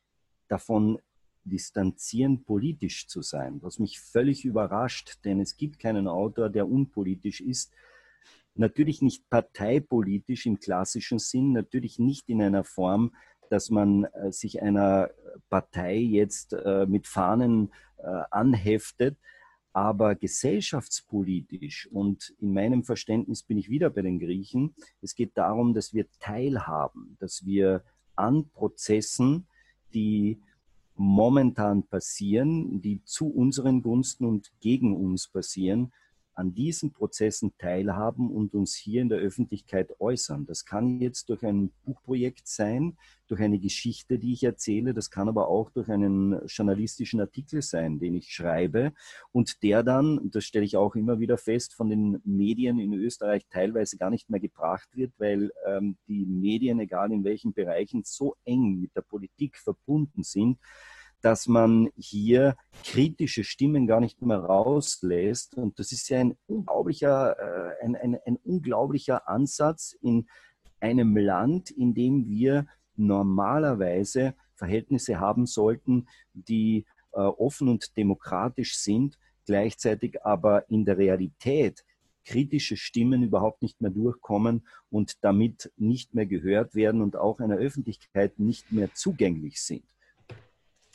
davon 0.51 0.99
distanzieren, 1.43 2.43
politisch 2.43 3.07
zu 3.07 3.21
sein, 3.21 3.59
was 3.61 3.79
mich 3.79 3.99
völlig 3.99 4.45
überrascht, 4.45 5.19
denn 5.25 5.39
es 5.39 5.57
gibt 5.57 5.79
keinen 5.79 6.07
Autor, 6.07 6.49
der 6.49 6.67
unpolitisch 6.67 7.41
ist. 7.41 7.73
Natürlich 8.53 9.01
nicht 9.01 9.29
parteipolitisch 9.29 10.45
im 10.45 10.59
klassischen 10.59 11.19
Sinn, 11.19 11.53
natürlich 11.53 11.99
nicht 11.99 12.29
in 12.29 12.41
einer 12.41 12.63
Form, 12.63 13.15
dass 13.49 13.69
man 13.69 14.05
äh, 14.05 14.31
sich 14.31 14.61
einer 14.61 15.09
Partei 15.49 15.97
jetzt 15.97 16.53
äh, 16.53 16.85
mit 16.85 17.07
Fahnen 17.07 17.71
äh, 17.97 18.05
anheftet, 18.29 19.17
aber 19.73 20.15
gesellschaftspolitisch 20.15 21.87
und 21.91 22.33
in 22.39 22.53
meinem 22.53 22.83
Verständnis 22.83 23.43
bin 23.43 23.57
ich 23.57 23.69
wieder 23.69 23.89
bei 23.89 24.01
den 24.01 24.19
Griechen, 24.19 24.75
es 25.01 25.15
geht 25.15 25.37
darum, 25.37 25.73
dass 25.73 25.93
wir 25.93 26.05
teilhaben, 26.19 27.15
dass 27.19 27.45
wir 27.45 27.83
an 28.15 28.49
Prozessen, 28.49 29.47
die 29.93 30.39
momentan 30.95 31.83
passieren, 31.83 32.81
die 32.81 33.03
zu 33.03 33.27
unseren 33.27 33.81
Gunsten 33.81 34.25
und 34.25 34.51
gegen 34.59 34.95
uns 34.95 35.27
passieren, 35.27 35.91
an 36.41 36.55
diesen 36.55 36.91
Prozessen 36.91 37.53
teilhaben 37.59 38.31
und 38.31 38.55
uns 38.55 38.75
hier 38.75 39.03
in 39.03 39.09
der 39.09 39.19
Öffentlichkeit 39.19 39.99
äußern. 39.99 40.47
Das 40.47 40.65
kann 40.65 40.99
jetzt 40.99 41.29
durch 41.29 41.45
ein 41.45 41.71
Buchprojekt 41.85 42.47
sein, 42.47 42.97
durch 43.27 43.41
eine 43.41 43.59
Geschichte, 43.59 44.17
die 44.17 44.33
ich 44.33 44.43
erzähle, 44.43 44.95
das 44.95 45.11
kann 45.11 45.29
aber 45.29 45.47
auch 45.47 45.69
durch 45.69 45.87
einen 45.87 46.45
journalistischen 46.47 47.21
Artikel 47.21 47.61
sein, 47.61 47.99
den 47.99 48.15
ich 48.15 48.33
schreibe 48.33 48.91
und 49.31 49.61
der 49.61 49.83
dann, 49.83 50.31
das 50.31 50.43
stelle 50.45 50.65
ich 50.65 50.77
auch 50.77 50.95
immer 50.95 51.19
wieder 51.19 51.37
fest, 51.37 51.75
von 51.75 51.89
den 51.89 52.19
Medien 52.25 52.79
in 52.79 52.93
Österreich 52.93 53.45
teilweise 53.49 53.97
gar 53.97 54.09
nicht 54.09 54.31
mehr 54.31 54.39
gebracht 54.39 54.89
wird, 54.93 55.13
weil 55.19 55.51
ähm, 55.67 55.95
die 56.07 56.25
Medien, 56.25 56.79
egal 56.79 57.11
in 57.11 57.23
welchen 57.23 57.53
Bereichen, 57.53 58.01
so 58.03 58.35
eng 58.43 58.81
mit 58.81 58.95
der 58.95 59.01
Politik 59.01 59.57
verbunden 59.57 60.23
sind, 60.23 60.57
dass 61.21 61.47
man 61.47 61.89
hier 61.95 62.55
kritische 62.83 63.43
Stimmen 63.43 63.87
gar 63.87 63.99
nicht 63.99 64.21
mehr 64.21 64.39
rauslässt. 64.39 65.55
Und 65.55 65.79
das 65.79 65.91
ist 65.91 66.09
ja 66.09 66.19
ein 66.19 66.35
unglaublicher, 66.47 67.37
äh, 67.39 67.85
ein, 67.85 67.95
ein, 67.95 68.17
ein 68.25 68.37
unglaublicher 68.37 69.27
Ansatz 69.29 69.95
in 70.01 70.27
einem 70.79 71.15
Land, 71.15 71.69
in 71.71 71.93
dem 71.93 72.27
wir 72.27 72.65
normalerweise 72.95 74.33
Verhältnisse 74.55 75.19
haben 75.19 75.45
sollten, 75.45 76.07
die 76.33 76.85
äh, 77.13 77.19
offen 77.19 77.67
und 77.67 77.97
demokratisch 77.97 78.77
sind, 78.77 79.17
gleichzeitig 79.45 80.23
aber 80.23 80.69
in 80.69 80.85
der 80.85 80.97
Realität 80.97 81.83
kritische 82.25 82.77
Stimmen 82.77 83.23
überhaupt 83.23 83.61
nicht 83.61 83.81
mehr 83.81 83.91
durchkommen 83.91 84.67
und 84.89 85.23
damit 85.23 85.71
nicht 85.77 86.13
mehr 86.13 86.25
gehört 86.25 86.75
werden 86.75 87.01
und 87.01 87.15
auch 87.15 87.39
einer 87.39 87.57
Öffentlichkeit 87.57 88.39
nicht 88.39 88.71
mehr 88.71 88.93
zugänglich 88.93 89.61
sind. 89.61 89.83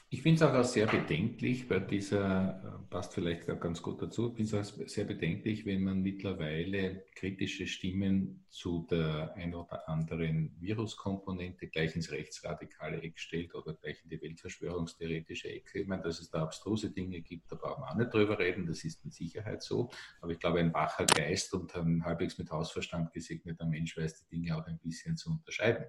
Ich 0.08 0.22
finde 0.22 0.36
es 0.36 0.42
auch, 0.42 0.62
sehr 0.62 0.86
bedenklich 0.86 1.66
bei 1.66 1.80
dieser, 1.80 2.62
äh, 2.64 2.90
passt 2.90 3.12
vielleicht 3.12 3.48
ganz 3.60 3.82
gut 3.82 4.00
dazu, 4.00 4.28
ich 4.28 4.36
finde 4.36 4.60
es 4.60 4.72
auch 4.72 4.86
sehr 4.88 5.04
bedenklich, 5.04 5.66
wenn 5.66 5.82
man 5.82 6.00
mittlerweile 6.00 7.04
kritische 7.16 7.66
Stimmen 7.66 8.46
zu 8.48 8.86
der 8.88 9.34
ein 9.34 9.52
oder 9.52 9.88
anderen 9.88 10.54
Viruskomponente 10.60 11.66
gleich 11.66 11.96
ins 11.96 12.12
rechtsradikale 12.12 13.02
Eck 13.02 13.18
stellt 13.18 13.52
oder 13.56 13.74
gleich 13.74 14.00
in 14.04 14.10
die 14.10 14.22
Weltverschwörungstheoretische 14.22 15.48
Ecke. 15.48 15.80
Ich 15.80 15.88
meine, 15.88 16.02
dass 16.02 16.20
es 16.20 16.30
da 16.30 16.44
abstruse 16.44 16.92
Dinge 16.92 17.20
gibt, 17.20 17.50
da 17.50 17.56
brauchen 17.56 17.82
wir 17.82 17.90
auch 17.90 17.96
nicht 17.96 18.14
drüber 18.14 18.38
reden, 18.38 18.64
das 18.64 18.84
ist 18.84 19.04
mit 19.04 19.12
Sicherheit 19.12 19.64
so. 19.64 19.90
Aber 20.20 20.30
ich 20.30 20.38
glaube, 20.38 20.60
ein 20.60 20.72
wacher 20.72 21.06
Geist 21.06 21.52
und 21.52 21.74
ein 21.74 22.04
halbwegs 22.04 22.38
mit 22.38 22.48
Hausverstand 22.52 23.12
gesegneter 23.12 23.66
Mensch 23.66 23.96
weiß 23.96 24.24
die 24.24 24.36
Dinge 24.36 24.56
auch 24.56 24.66
ein 24.68 24.78
bisschen 24.78 25.16
zu 25.16 25.30
unterscheiden. 25.30 25.84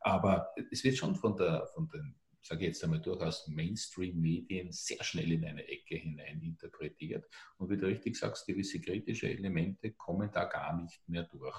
Aber 0.00 0.48
es 0.70 0.84
wird 0.84 0.98
schon 0.98 1.16
von, 1.16 1.36
der, 1.38 1.66
von 1.74 1.88
den 1.88 2.14
sage 2.42 2.62
ich 2.62 2.68
jetzt 2.68 2.84
einmal 2.84 3.00
durchaus 3.00 3.46
Mainstream-Medien 3.48 4.72
sehr 4.72 5.02
schnell 5.04 5.32
in 5.32 5.44
eine 5.44 5.66
Ecke 5.66 5.96
hinein 5.96 6.40
interpretiert. 6.42 7.26
Und 7.56 7.70
wie 7.70 7.76
du 7.76 7.86
richtig 7.86 8.16
sagst, 8.16 8.46
gewisse 8.46 8.80
kritische 8.80 9.28
Elemente 9.28 9.92
kommen 9.92 10.30
da 10.32 10.44
gar 10.44 10.76
nicht 10.76 11.08
mehr 11.08 11.24
durch. 11.24 11.56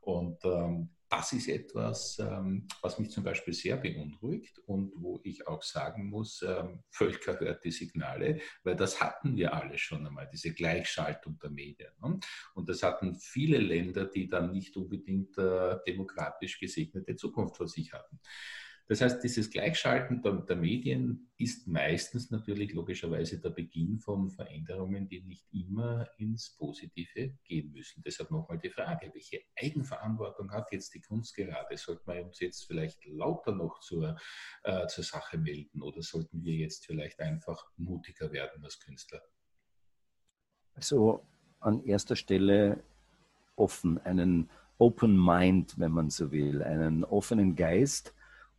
Und 0.00 0.44
ähm, 0.44 0.90
das 1.08 1.32
ist 1.32 1.48
etwas, 1.48 2.18
ähm, 2.18 2.66
was 2.82 2.98
mich 2.98 3.10
zum 3.10 3.24
Beispiel 3.24 3.54
sehr 3.54 3.76
beunruhigt 3.76 4.58
und 4.66 4.92
wo 4.96 5.20
ich 5.22 5.46
auch 5.46 5.62
sagen 5.62 6.10
muss, 6.10 6.42
ähm, 6.42 6.82
Völker 6.90 7.38
hört 7.38 7.64
die 7.64 7.70
Signale, 7.70 8.40
weil 8.64 8.74
das 8.74 9.00
hatten 9.00 9.36
wir 9.36 9.54
alle 9.54 9.78
schon 9.78 10.06
einmal, 10.06 10.28
diese 10.30 10.52
Gleichschaltung 10.52 11.38
der 11.38 11.50
Medien. 11.50 11.92
Ne? 12.02 12.18
Und 12.54 12.68
das 12.68 12.82
hatten 12.82 13.14
viele 13.14 13.58
Länder, 13.58 14.06
die 14.06 14.28
dann 14.28 14.52
nicht 14.52 14.76
unbedingt 14.76 15.38
äh, 15.38 15.76
demokratisch 15.86 16.58
gesegnete 16.58 17.16
Zukunft 17.16 17.56
vor 17.56 17.68
sich 17.68 17.92
hatten. 17.92 18.18
Das 18.86 19.00
heißt, 19.00 19.24
dieses 19.24 19.50
Gleichschalten 19.50 20.20
der, 20.20 20.32
der, 20.42 20.56
Medien 20.56 21.30
ist 21.38 21.66
meistens 21.66 22.30
natürlich 22.30 22.74
logischerweise 22.74 23.40
der 23.40 23.48
Beginn 23.48 23.98
von 23.98 24.30
Veränderungen, 24.30 25.08
die 25.08 25.22
nicht 25.22 25.46
immer 25.52 26.06
ins 26.18 26.54
Positive 26.58 27.38
gehen 27.44 27.72
müssen. 27.72 28.02
Deshalb 28.04 28.30
nochmal 28.30 28.58
die 28.58 28.68
Frage, 28.68 29.10
welche 29.14 29.40
Eigenverantwortung 29.56 30.52
hat 30.52 30.70
jetzt 30.70 30.92
die 30.92 31.00
Kunst 31.00 31.34
gerade? 31.34 31.78
Sollten 31.78 32.06
wir 32.06 32.26
uns 32.26 32.40
jetzt 32.40 32.66
vielleicht 32.66 33.02
lauter 33.06 33.54
noch 33.54 33.80
zur, 33.80 34.18
äh, 34.64 34.86
zur 34.88 35.04
Sache 35.04 35.38
melden 35.38 35.80
oder 35.80 36.02
sollten 36.02 36.44
wir 36.44 36.54
jetzt 36.54 36.84
vielleicht 36.84 37.20
einfach 37.20 37.70
mutiger 37.78 38.32
werden 38.32 38.62
als 38.62 38.78
Künstler? 38.80 39.22
Also 40.74 41.26
an 41.60 41.82
erster 41.84 42.16
Stelle 42.16 42.84
offen, 43.56 43.98
einen 44.04 44.50
Open 44.76 45.16
Mind, 45.16 45.78
wenn 45.78 45.92
man 45.92 46.10
so 46.10 46.32
will, 46.32 46.62
einen 46.62 47.04
offenen 47.04 47.56
Geist 47.56 48.14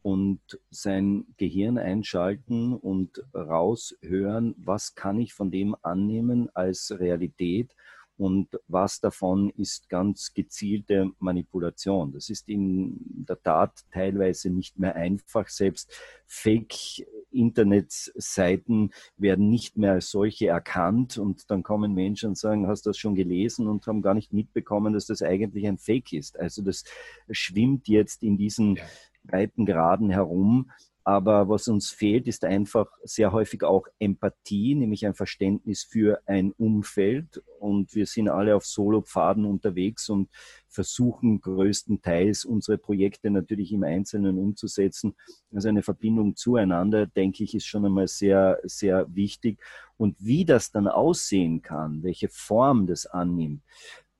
und 0.05 0.39
sein 0.69 1.25
Gehirn 1.37 1.79
einschalten 1.79 2.75
und 2.75 3.23
raushören, 3.33 4.53
was 4.55 4.93
kann 4.93 5.19
ich 5.19 5.33
von 5.33 5.49
dem 5.49 5.75
annehmen 5.81 6.47
als 6.53 6.93
Realität 6.99 7.75
und 8.15 8.49
was 8.67 8.99
davon 8.99 9.49
ist 9.57 9.89
ganz 9.89 10.35
gezielte 10.35 11.09
Manipulation. 11.17 12.13
Das 12.13 12.29
ist 12.29 12.47
in 12.49 12.99
der 13.27 13.41
Tat 13.41 13.83
teilweise 13.91 14.51
nicht 14.51 14.77
mehr 14.77 14.95
einfach. 14.95 15.49
Selbst 15.49 15.91
Fake-Internetseiten 16.27 18.91
werden 19.17 19.49
nicht 19.49 19.75
mehr 19.75 19.93
als 19.93 20.11
solche 20.11 20.49
erkannt 20.49 21.17
und 21.17 21.49
dann 21.49 21.63
kommen 21.63 21.95
Menschen 21.95 22.29
und 22.29 22.37
sagen, 22.37 22.67
hast 22.67 22.85
du 22.85 22.91
das 22.91 22.99
schon 22.99 23.15
gelesen 23.15 23.67
und 23.67 23.87
haben 23.87 24.03
gar 24.03 24.13
nicht 24.13 24.33
mitbekommen, 24.33 24.93
dass 24.93 25.07
das 25.07 25.23
eigentlich 25.23 25.65
ein 25.65 25.79
Fake 25.79 26.13
ist. 26.13 26.37
Also 26.37 26.61
das 26.61 26.83
schwimmt 27.31 27.87
jetzt 27.87 28.21
in 28.21 28.37
diesen 28.37 28.77
Breitengraden 29.25 30.09
herum. 30.09 30.71
Aber 31.07 31.49
was 31.49 31.67
uns 31.67 31.91
fehlt, 31.91 32.27
ist 32.27 32.43
einfach 32.43 32.87
sehr 33.03 33.31
häufig 33.31 33.61
auch 33.63 33.85
Empathie, 33.99 34.73
nämlich 34.73 35.05
ein 35.05 35.13
Verständnis 35.13 35.83
für 35.83 36.19
ein 36.25 36.51
Umfeld. 36.53 37.43
Und 37.59 37.93
wir 37.93 38.07
sind 38.07 38.27
alle 38.27 38.55
auf 38.55 38.65
Solopfaden 38.65 39.45
unterwegs 39.45 40.09
und 40.09 40.29
versuchen 40.67 41.41
größtenteils 41.41 42.43
unsere 42.43 42.79
Projekte 42.79 43.29
natürlich 43.29 43.71
im 43.71 43.83
Einzelnen 43.83 44.39
umzusetzen. 44.39 45.15
Also 45.53 45.69
eine 45.69 45.83
Verbindung 45.83 46.35
zueinander, 46.35 47.05
denke 47.05 47.43
ich, 47.43 47.53
ist 47.53 47.67
schon 47.67 47.85
einmal 47.85 48.07
sehr, 48.07 48.59
sehr 48.63 49.05
wichtig. 49.13 49.59
Und 49.97 50.15
wie 50.19 50.43
das 50.43 50.71
dann 50.71 50.87
aussehen 50.87 51.61
kann, 51.61 52.01
welche 52.01 52.29
Form 52.29 52.87
das 52.87 53.05
annimmt, 53.05 53.61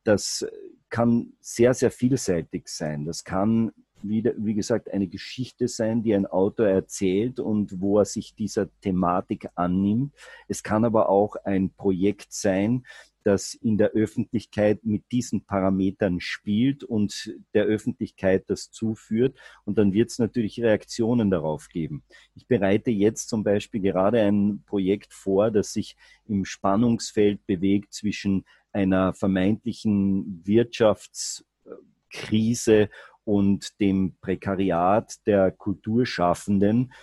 das 0.03 0.45
kann 0.89 1.33
sehr, 1.41 1.73
sehr 1.73 1.89
vielseitig 1.89 2.67
sein. 2.67 3.05
Das 3.05 3.23
kann 3.23 3.71
wieder, 4.07 4.33
wie 4.37 4.53
gesagt, 4.53 4.91
eine 4.91 5.07
Geschichte 5.07 5.67
sein, 5.67 6.03
die 6.03 6.13
ein 6.13 6.25
Autor 6.25 6.67
erzählt 6.67 7.39
und 7.39 7.81
wo 7.81 7.99
er 7.99 8.05
sich 8.05 8.35
dieser 8.35 8.69
Thematik 8.81 9.47
annimmt. 9.55 10.13
Es 10.47 10.63
kann 10.63 10.85
aber 10.85 11.09
auch 11.09 11.35
ein 11.43 11.71
Projekt 11.71 12.33
sein, 12.33 12.83
das 13.25 13.53
in 13.55 13.77
der 13.77 13.89
Öffentlichkeit 13.89 14.85
mit 14.85 15.03
diesen 15.11 15.43
Parametern 15.45 16.21
spielt 16.21 16.83
und 16.83 17.35
der 17.55 17.65
Öffentlichkeit 17.65 18.43
das 18.47 18.69
zuführt. 18.69 19.35
Und 19.65 19.79
dann 19.79 19.93
wird 19.93 20.11
es 20.11 20.19
natürlich 20.19 20.61
Reaktionen 20.61 21.31
darauf 21.31 21.69
geben. 21.69 22.03
Ich 22.35 22.45
bereite 22.47 22.91
jetzt 22.91 23.29
zum 23.29 23.43
Beispiel 23.43 23.81
gerade 23.81 24.21
ein 24.21 24.61
Projekt 24.67 25.11
vor, 25.11 25.49
das 25.49 25.73
sich 25.73 25.97
im 26.27 26.45
Spannungsfeld 26.45 27.43
bewegt 27.47 27.95
zwischen 27.95 28.45
einer 28.71 29.15
vermeintlichen 29.15 30.45
Wirtschaftskrise 30.45 32.89
und 33.25 33.79
dem 33.79 34.15
Prekariat 34.21 35.15
der 35.25 35.51
Kulturschaffenden. 35.51 36.93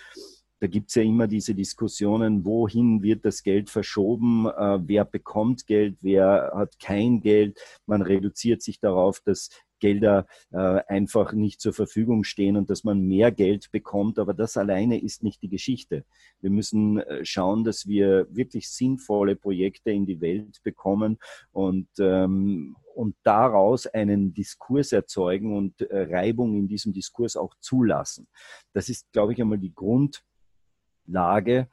Da 0.61 0.69
gibt 0.69 0.91
es 0.91 0.95
ja 0.95 1.03
immer 1.03 1.27
diese 1.27 1.55
Diskussionen, 1.55 2.45
wohin 2.45 3.03
wird 3.03 3.25
das 3.25 3.43
Geld 3.43 3.69
verschoben, 3.69 4.47
äh, 4.47 4.79
wer 4.87 5.05
bekommt 5.05 5.67
Geld, 5.67 5.99
wer 6.01 6.53
hat 6.55 6.79
kein 6.79 7.21
Geld. 7.21 7.59
Man 7.87 8.01
reduziert 8.01 8.63
sich 8.63 8.79
darauf, 8.79 9.19
dass 9.21 9.51
Gelder 9.83 10.27
äh, 10.53 10.81
einfach 10.87 11.33
nicht 11.33 11.61
zur 11.61 11.73
Verfügung 11.73 12.23
stehen 12.23 12.57
und 12.57 12.71
dass 12.71 12.85
man 12.85 13.01
mehr 13.01 13.33
Geld 13.33 13.73
bekommt. 13.73 14.21
Aber 14.21 14.33
das 14.33 14.57
alleine 14.57 15.03
ist 15.03 15.25
nicht 15.25 15.43
die 15.43 15.49
Geschichte. 15.49 16.05
Wir 16.41 16.51
müssen 16.51 17.01
äh, 17.01 17.25
schauen, 17.25 17.65
dass 17.65 17.89
wir 17.89 18.29
wirklich 18.31 18.71
sinnvolle 18.71 19.35
Projekte 19.35 19.91
in 19.91 20.07
die 20.07 20.21
Welt 20.21 20.63
bekommen 20.63 21.19
und 21.51 21.89
ähm, 21.99 22.77
und 22.95 23.17
daraus 23.23 23.87
einen 23.87 24.35
Diskurs 24.35 24.93
erzeugen 24.93 25.57
und 25.57 25.81
äh, 25.81 26.15
Reibung 26.15 26.55
in 26.57 26.69
diesem 26.69 26.93
Diskurs 26.93 27.37
auch 27.37 27.55
zulassen. 27.59 28.29
Das 28.75 28.91
ist, 28.91 29.11
glaube 29.13 29.33
ich, 29.33 29.41
einmal 29.41 29.57
die 29.57 29.75
Grundlage, 29.75 31.69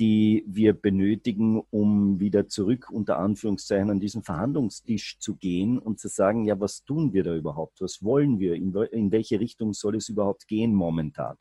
die 0.00 0.44
wir 0.48 0.72
benötigen, 0.72 1.62
um 1.70 2.18
wieder 2.18 2.48
zurück 2.48 2.90
unter 2.90 3.18
Anführungszeichen 3.18 3.90
an 3.90 4.00
diesen 4.00 4.24
Verhandlungstisch 4.24 5.18
zu 5.20 5.36
gehen 5.36 5.78
und 5.78 6.00
zu 6.00 6.08
sagen, 6.08 6.44
ja, 6.44 6.58
was 6.58 6.84
tun 6.84 7.12
wir 7.12 7.22
da 7.22 7.36
überhaupt? 7.36 7.80
Was 7.80 8.02
wollen 8.02 8.40
wir? 8.40 8.54
In, 8.54 8.74
in 8.74 9.12
welche 9.12 9.38
Richtung 9.38 9.74
soll 9.74 9.96
es 9.96 10.08
überhaupt 10.08 10.48
gehen 10.48 10.74
momentan? 10.74 11.36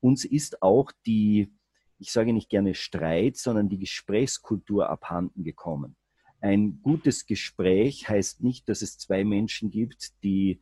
uns 0.00 0.24
ist 0.24 0.62
auch 0.62 0.90
die, 1.06 1.52
ich 1.98 2.10
sage 2.10 2.32
nicht 2.32 2.48
gerne 2.48 2.74
Streit, 2.74 3.36
sondern 3.36 3.68
die 3.68 3.78
Gesprächskultur 3.78 4.88
abhanden 4.88 5.44
gekommen. 5.44 5.96
Ein 6.40 6.80
gutes 6.82 7.26
Gespräch 7.26 8.08
heißt 8.08 8.42
nicht, 8.42 8.68
dass 8.68 8.82
es 8.82 8.98
zwei 8.98 9.24
Menschen 9.24 9.70
gibt, 9.70 10.22
die 10.22 10.60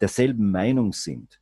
derselben 0.00 0.50
Meinung 0.50 0.92
sind, 0.92 1.40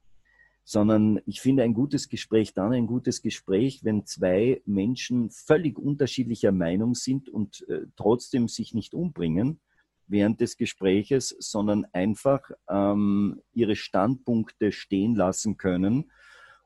sondern 0.65 1.21
ich 1.27 1.41
finde 1.41 1.63
ein 1.63 1.75
gutes 1.75 2.09
Gespräch 2.09 2.55
dann 2.55 2.73
ein 2.73 2.87
gutes 2.87 3.21
Gespräch, 3.21 3.85
wenn 3.85 4.07
zwei 4.07 4.63
Menschen 4.65 5.31
völlig 5.31 5.79
unterschiedlicher 5.79 6.53
Meinung 6.53 6.95
sind 6.95 7.29
und 7.29 7.69
äh, 7.69 7.83
trotzdem 7.97 8.49
sich 8.49 8.75
nicht 8.75 8.95
umbringen 8.95 9.61
während 10.07 10.41
des 10.41 10.57
Gespräches, 10.57 11.35
sondern 11.39 11.87
einfach 11.93 12.51
ähm, 12.69 13.41
ihre 13.53 13.77
Standpunkte 13.77 14.73
stehen 14.73 15.15
lassen 15.15 15.57
können 15.57 16.11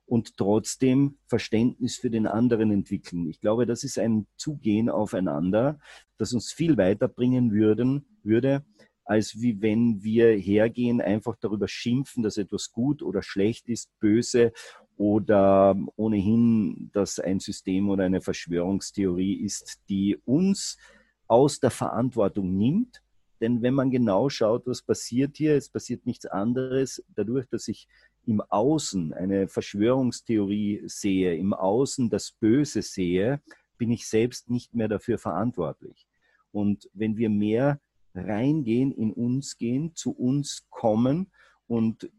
und 0.07 0.37
trotzdem 0.37 1.19
Verständnis 1.27 1.97
für 1.97 2.11
den 2.11 2.27
anderen 2.27 2.71
entwickeln. 2.71 3.29
Ich 3.29 3.41
glaube, 3.41 3.67
das 3.67 3.85
ist 3.85 3.99
ein 3.99 4.27
Zugehen 4.37 4.89
aufeinander, 4.89 5.79
das 6.17 6.33
uns 6.33 6.53
viel 6.53 6.77
weiterbringen 6.77 7.53
würden, 7.53 8.07
würde, 8.23 8.65
als 9.09 9.41
wie 9.41 9.63
wenn 9.63 10.03
wir 10.03 10.37
hergehen, 10.37 11.01
einfach 11.01 11.35
darüber 11.41 11.67
schimpfen, 11.67 12.23
dass 12.23 12.37
etwas 12.37 12.73
gut 12.73 13.03
oder 13.03 13.23
schlecht 13.23 13.67
ist, 13.71 13.91
böse 14.01 14.53
oder 14.99 15.75
ohnehin, 15.97 16.91
dass 16.93 17.19
ein 17.19 17.41
System 17.41 17.89
oder 17.89 18.05
eine 18.05 18.21
Verschwörungstheorie 18.21 19.43
ist, 19.43 19.81
die 19.89 20.19
uns 20.27 20.77
aus 21.27 21.59
der 21.59 21.71
Verantwortung 21.71 22.55
nimmt. 22.59 23.03
Denn 23.41 23.63
wenn 23.63 23.73
man 23.73 23.91
genau 23.91 24.29
schaut, 24.29 24.67
was 24.67 24.83
passiert 24.83 25.39
hier, 25.39 25.57
es 25.57 25.71
passiert 25.71 26.05
nichts 26.05 26.27
anderes, 26.27 27.03
dadurch, 27.15 27.49
dass 27.49 27.67
ich 27.69 27.89
im 28.27 28.43
Außen 28.43 29.15
eine 29.15 29.49
Verschwörungstheorie 29.49 30.83
sehe, 30.85 31.35
im 31.35 31.55
Außen 31.55 32.11
das 32.11 32.33
Böse 32.33 32.83
sehe, 32.83 33.41
bin 33.79 33.91
ich 33.91 34.07
selbst 34.07 34.51
nicht 34.51 34.75
mehr 34.75 34.89
dafür 34.89 35.17
verantwortlich. 35.17 36.07
Und 36.53 36.91
wenn 36.93 37.17
wir 37.17 37.31
mehr 37.31 37.81
reingehen, 38.19 38.93
in 38.93 39.13
uns 39.13 39.57
gehen, 39.59 39.95
zu 39.95 40.13
uns 40.13 40.67
kommen 40.71 41.31
und 41.67 42.11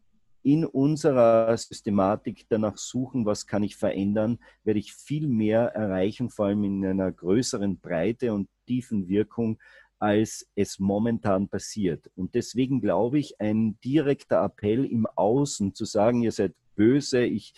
in 0.42 0.66
unserer 0.66 1.56
Systematik 1.58 2.46
danach 2.50 2.78
suchen, 2.78 3.26
was 3.26 3.46
kann 3.46 3.64
ich 3.64 3.76
verändern, 3.76 4.40
werde 4.64 4.80
ich 4.80 4.94
viel 4.94 5.28
mehr 5.28 5.76
erreichen, 5.76 6.30
vor 6.30 6.48
allem 6.48 6.64
in 6.64 6.86
einer 6.86 7.12
größeren 7.12 7.80
Breite 7.80 8.34
und 8.34 8.48
tiefen 8.66 9.08
Wirkung, 9.08 9.60
als 10.00 10.48
es 10.56 10.80
momentan 10.80 11.50
passiert. 11.50 12.10
Und 12.16 12.36
deswegen 12.36 12.80
glaube 12.80 13.20
ich, 13.20 13.40
ein 13.42 13.78
direkter 13.84 14.44
Appell 14.44 14.86
im 14.86 15.06
Außen 15.08 15.76
zu 15.76 15.84
sagen, 15.84 16.22
ihr 16.24 16.32
seid 16.32 16.54
böse, 16.76 17.26
ich 17.26 17.54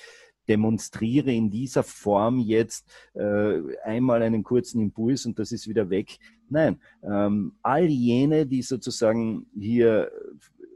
demonstriere 0.52 1.32
in 1.32 1.50
dieser 1.50 1.82
Form 1.82 2.40
jetzt 2.40 2.92
äh, 3.14 3.78
einmal 3.84 4.22
einen 4.22 4.44
kurzen 4.44 4.82
Impuls 4.82 5.26
und 5.26 5.40
das 5.40 5.54
ist 5.54 5.66
wieder 5.70 5.90
weg. 5.90 6.20
Nein, 6.50 6.82
ähm, 7.04 7.54
all 7.62 7.86
jene, 7.86 8.46
die 8.46 8.62
sozusagen 8.62 9.46
hier 9.58 10.12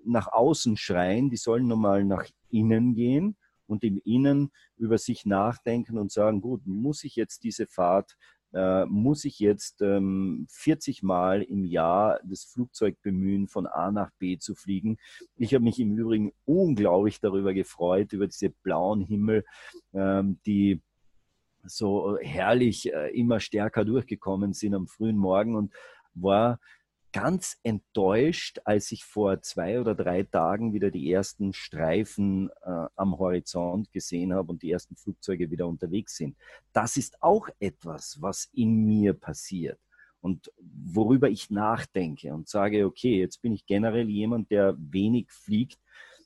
nach 0.05 0.31
außen 0.31 0.77
schreien, 0.77 1.29
die 1.29 1.35
sollen 1.35 1.67
nun 1.67 1.81
mal 1.81 2.05
nach 2.05 2.23
innen 2.51 2.95
gehen 2.95 3.35
und 3.67 3.83
im 3.83 3.99
Innen 4.05 4.49
über 4.77 4.97
sich 4.97 5.25
nachdenken 5.25 5.97
und 5.97 6.09
sagen, 6.09 6.39
gut, 6.39 6.61
muss 6.65 7.03
ich 7.03 7.17
jetzt 7.17 7.43
diese 7.43 7.67
Fahrt 7.67 8.15
äh, 8.55 8.85
muss 8.85 9.25
ich 9.25 9.39
jetzt 9.39 9.81
ähm, 9.81 10.47
40 10.49 11.03
Mal 11.03 11.41
im 11.41 11.65
Jahr 11.65 12.21
das 12.23 12.45
Flugzeug 12.45 13.01
bemühen, 13.01 13.49
von 13.49 13.67
A 13.67 13.91
nach 13.91 14.11
B 14.17 14.37
zu 14.37 14.55
fliegen. 14.55 14.97
Ich 15.35 15.53
habe 15.53 15.63
mich 15.63 15.77
im 15.79 15.97
Übrigen 15.97 16.31
unglaublich 16.45 17.19
darüber 17.19 17.53
gefreut, 17.53 18.13
über 18.13 18.27
diese 18.27 18.49
blauen 18.49 19.01
Himmel, 19.01 19.43
ähm, 19.93 20.39
die 20.45 20.81
so 21.65 22.17
herrlich 22.21 22.93
äh, 22.93 23.09
immer 23.09 23.41
stärker 23.41 23.83
durchgekommen 23.83 24.53
sind 24.53 24.73
am 24.73 24.87
frühen 24.87 25.17
Morgen 25.17 25.55
und 25.55 25.73
war 26.13 26.59
ganz 27.15 27.57
enttäuscht, 27.63 28.59
als 28.65 28.91
ich 28.91 29.05
vor 29.05 29.41
zwei 29.41 29.79
oder 29.79 29.95
drei 29.95 30.23
Tagen 30.23 30.73
wieder 30.73 30.91
die 30.91 31.09
ersten 31.09 31.53
Streifen 31.53 32.49
äh, 32.61 32.87
am 32.97 33.17
Horizont 33.17 33.89
gesehen 33.93 34.33
habe 34.33 34.51
und 34.51 34.61
die 34.61 34.71
ersten 34.71 34.97
Flugzeuge 34.97 35.49
wieder 35.49 35.65
unterwegs 35.65 36.17
sind. 36.17 36.35
Das 36.73 36.97
ist 36.97 37.23
auch 37.23 37.47
etwas, 37.57 38.21
was 38.21 38.49
in 38.51 38.83
mir 38.83 39.13
passiert 39.13 39.79
und 40.19 40.51
worüber 40.59 41.29
ich 41.29 41.49
nachdenke 41.49 42.33
und 42.33 42.49
sage, 42.49 42.85
okay, 42.85 43.17
jetzt 43.21 43.41
bin 43.41 43.53
ich 43.53 43.65
generell 43.65 44.09
jemand, 44.09 44.51
der 44.51 44.75
wenig 44.77 45.31
fliegt, 45.31 45.79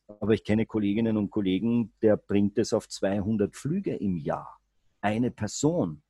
aber 0.08 0.34
ich 0.34 0.43
kenne 0.43 0.65
Kolleginnen 0.65 1.17
und 1.17 1.30
Kollegen, 1.30 1.93
der 2.02 2.17
bringt 2.17 2.58
es 2.58 2.73
auf 2.73 2.89
200 2.89 3.56
Flüge 3.56 3.95
im 3.95 4.17
Jahr. 4.17 4.60
Eine 5.02 5.30
Person. 5.30 6.02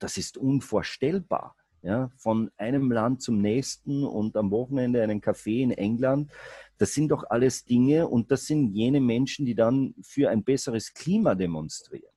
Das 0.00 0.16
ist 0.16 0.36
unvorstellbar 0.36 1.54
ja, 1.82 2.10
von 2.16 2.50
einem 2.56 2.90
Land 2.92 3.22
zum 3.22 3.40
nächsten 3.40 4.04
und 4.04 4.36
am 4.36 4.50
Wochenende 4.50 5.02
einen 5.02 5.20
Café 5.20 5.62
in 5.62 5.70
England. 5.70 6.30
Das 6.78 6.94
sind 6.94 7.08
doch 7.10 7.24
alles 7.28 7.64
Dinge 7.64 8.08
und 8.08 8.30
das 8.30 8.46
sind 8.46 8.72
jene 8.74 9.00
Menschen, 9.00 9.46
die 9.46 9.54
dann 9.54 9.94
für 10.02 10.30
ein 10.30 10.44
besseres 10.44 10.92
Klima 10.94 11.34
demonstrieren. 11.34 12.12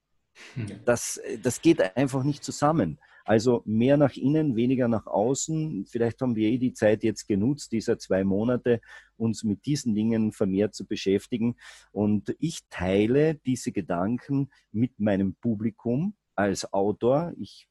Das, 0.85 1.21
das 1.41 1.61
geht 1.61 1.95
einfach 1.95 2.23
nicht 2.23 2.43
zusammen. 2.43 2.99
Also 3.25 3.61
mehr 3.65 3.95
nach 3.95 4.15
innen, 4.15 4.55
weniger 4.55 4.87
nach 4.87 5.07
außen. 5.07 5.85
Vielleicht 5.85 6.21
haben 6.21 6.35
wir 6.35 6.49
eh 6.49 6.57
die 6.57 6.73
Zeit 6.73 7.03
jetzt 7.03 7.27
genutzt, 7.27 7.71
dieser 7.71 7.97
zwei 7.97 8.23
Monate, 8.23 8.81
uns 9.15 9.43
mit 9.43 9.65
diesen 9.65 9.95
Dingen 9.95 10.33
vermehrt 10.33 10.75
zu 10.75 10.85
beschäftigen. 10.85 11.55
Und 11.91 12.35
ich 12.39 12.61
teile 12.69 13.35
diese 13.45 13.71
Gedanken 13.71 14.49
mit 14.71 14.99
meinem 14.99 15.35
Publikum 15.35 16.15
als 16.35 16.73
Autor. 16.73 17.33
Ich 17.37 17.69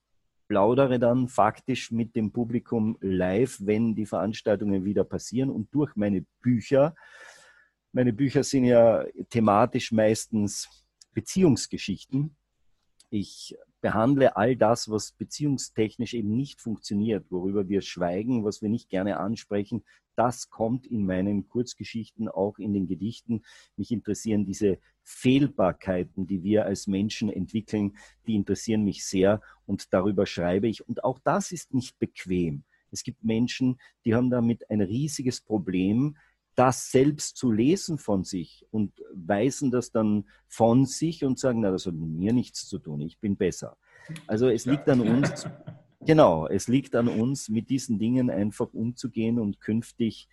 plaudere 0.52 0.98
dann 0.98 1.28
faktisch 1.28 1.90
mit 1.90 2.14
dem 2.14 2.30
Publikum 2.30 2.98
live, 3.00 3.56
wenn 3.62 3.94
die 3.94 4.04
Veranstaltungen 4.04 4.84
wieder 4.84 5.02
passieren 5.02 5.48
und 5.48 5.74
durch 5.74 5.96
meine 5.96 6.26
Bücher. 6.42 6.94
Meine 7.92 8.12
Bücher 8.12 8.44
sind 8.44 8.66
ja 8.66 9.02
thematisch 9.30 9.92
meistens 9.92 10.68
Beziehungsgeschichten. 11.14 12.36
Ich 13.08 13.56
behandle 13.82 14.36
all 14.36 14.56
das, 14.56 14.88
was 14.88 15.12
beziehungstechnisch 15.12 16.14
eben 16.14 16.34
nicht 16.34 16.62
funktioniert, 16.62 17.26
worüber 17.30 17.68
wir 17.68 17.82
schweigen, 17.82 18.44
was 18.44 18.62
wir 18.62 18.70
nicht 18.70 18.88
gerne 18.88 19.18
ansprechen, 19.18 19.84
das 20.14 20.50
kommt 20.50 20.86
in 20.86 21.04
meinen 21.04 21.48
Kurzgeschichten, 21.48 22.28
auch 22.28 22.58
in 22.58 22.72
den 22.72 22.86
Gedichten. 22.86 23.42
Mich 23.76 23.90
interessieren 23.90 24.44
diese 24.44 24.78
Fehlbarkeiten, 25.02 26.26
die 26.26 26.42
wir 26.42 26.64
als 26.64 26.86
Menschen 26.86 27.28
entwickeln, 27.28 27.96
die 28.26 28.34
interessieren 28.34 28.84
mich 28.84 29.04
sehr 29.04 29.40
und 29.66 29.92
darüber 29.92 30.26
schreibe 30.26 30.68
ich. 30.68 30.86
Und 30.86 31.02
auch 31.04 31.18
das 31.18 31.50
ist 31.50 31.74
nicht 31.74 31.98
bequem. 31.98 32.64
Es 32.90 33.02
gibt 33.02 33.24
Menschen, 33.24 33.78
die 34.04 34.14
haben 34.14 34.30
damit 34.30 34.68
ein 34.70 34.82
riesiges 34.82 35.40
Problem, 35.40 36.16
das 36.54 36.90
selbst 36.90 37.36
zu 37.36 37.50
lesen 37.50 37.98
von 37.98 38.24
sich 38.24 38.66
und 38.70 38.92
weisen 39.14 39.70
das 39.70 39.90
dann 39.90 40.24
von 40.48 40.86
sich 40.86 41.24
und 41.24 41.38
sagen, 41.38 41.60
na, 41.60 41.70
das 41.70 41.86
hat 41.86 41.94
mit 41.94 42.10
mir 42.10 42.32
nichts 42.32 42.68
zu 42.68 42.78
tun, 42.78 43.00
ich 43.00 43.18
bin 43.18 43.36
besser. 43.36 43.76
Also 44.26 44.48
es 44.48 44.66
liegt 44.66 44.88
an 44.88 45.00
uns, 45.00 45.46
genau, 46.00 46.46
es 46.46 46.68
liegt 46.68 46.94
an 46.94 47.08
uns, 47.08 47.48
mit 47.48 47.70
diesen 47.70 47.98
Dingen 47.98 48.30
einfach 48.30 48.72
umzugehen 48.72 49.38
und 49.38 49.60
künftig 49.60 50.28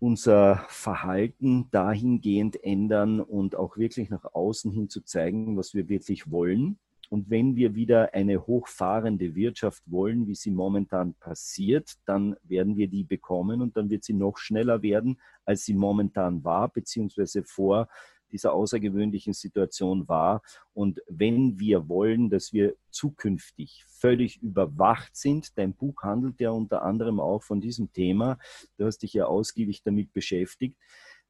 unser 0.00 0.64
Verhalten 0.68 1.70
dahingehend 1.70 2.62
ändern 2.64 3.20
und 3.20 3.54
auch 3.54 3.76
wirklich 3.76 4.10
nach 4.10 4.24
außen 4.24 4.72
hin 4.72 4.88
zu 4.88 5.02
zeigen, 5.02 5.56
was 5.56 5.74
wir 5.74 5.88
wirklich 5.88 6.30
wollen 6.30 6.78
und 7.12 7.28
wenn 7.28 7.56
wir 7.56 7.74
wieder 7.74 8.14
eine 8.14 8.46
hochfahrende 8.46 9.34
Wirtschaft 9.34 9.82
wollen, 9.84 10.26
wie 10.26 10.34
sie 10.34 10.50
momentan 10.50 11.12
passiert, 11.12 11.92
dann 12.06 12.36
werden 12.42 12.78
wir 12.78 12.88
die 12.88 13.04
bekommen 13.04 13.60
und 13.60 13.76
dann 13.76 13.90
wird 13.90 14.02
sie 14.02 14.14
noch 14.14 14.38
schneller 14.38 14.80
werden, 14.80 15.20
als 15.44 15.66
sie 15.66 15.74
momentan 15.74 16.42
war, 16.42 16.70
beziehungsweise 16.70 17.42
vor 17.44 17.88
dieser 18.30 18.54
außergewöhnlichen 18.54 19.34
Situation 19.34 20.08
war. 20.08 20.40
Und 20.72 21.02
wenn 21.06 21.60
wir 21.60 21.86
wollen, 21.86 22.30
dass 22.30 22.54
wir 22.54 22.76
zukünftig 22.88 23.84
völlig 23.88 24.40
überwacht 24.40 25.14
sind, 25.14 25.58
dein 25.58 25.74
Buch 25.74 26.02
handelt 26.02 26.40
ja 26.40 26.48
unter 26.48 26.80
anderem 26.80 27.20
auch 27.20 27.42
von 27.42 27.60
diesem 27.60 27.92
Thema, 27.92 28.38
du 28.78 28.86
hast 28.86 29.02
dich 29.02 29.12
ja 29.12 29.26
ausgiebig 29.26 29.82
damit 29.82 30.14
beschäftigt, 30.14 30.78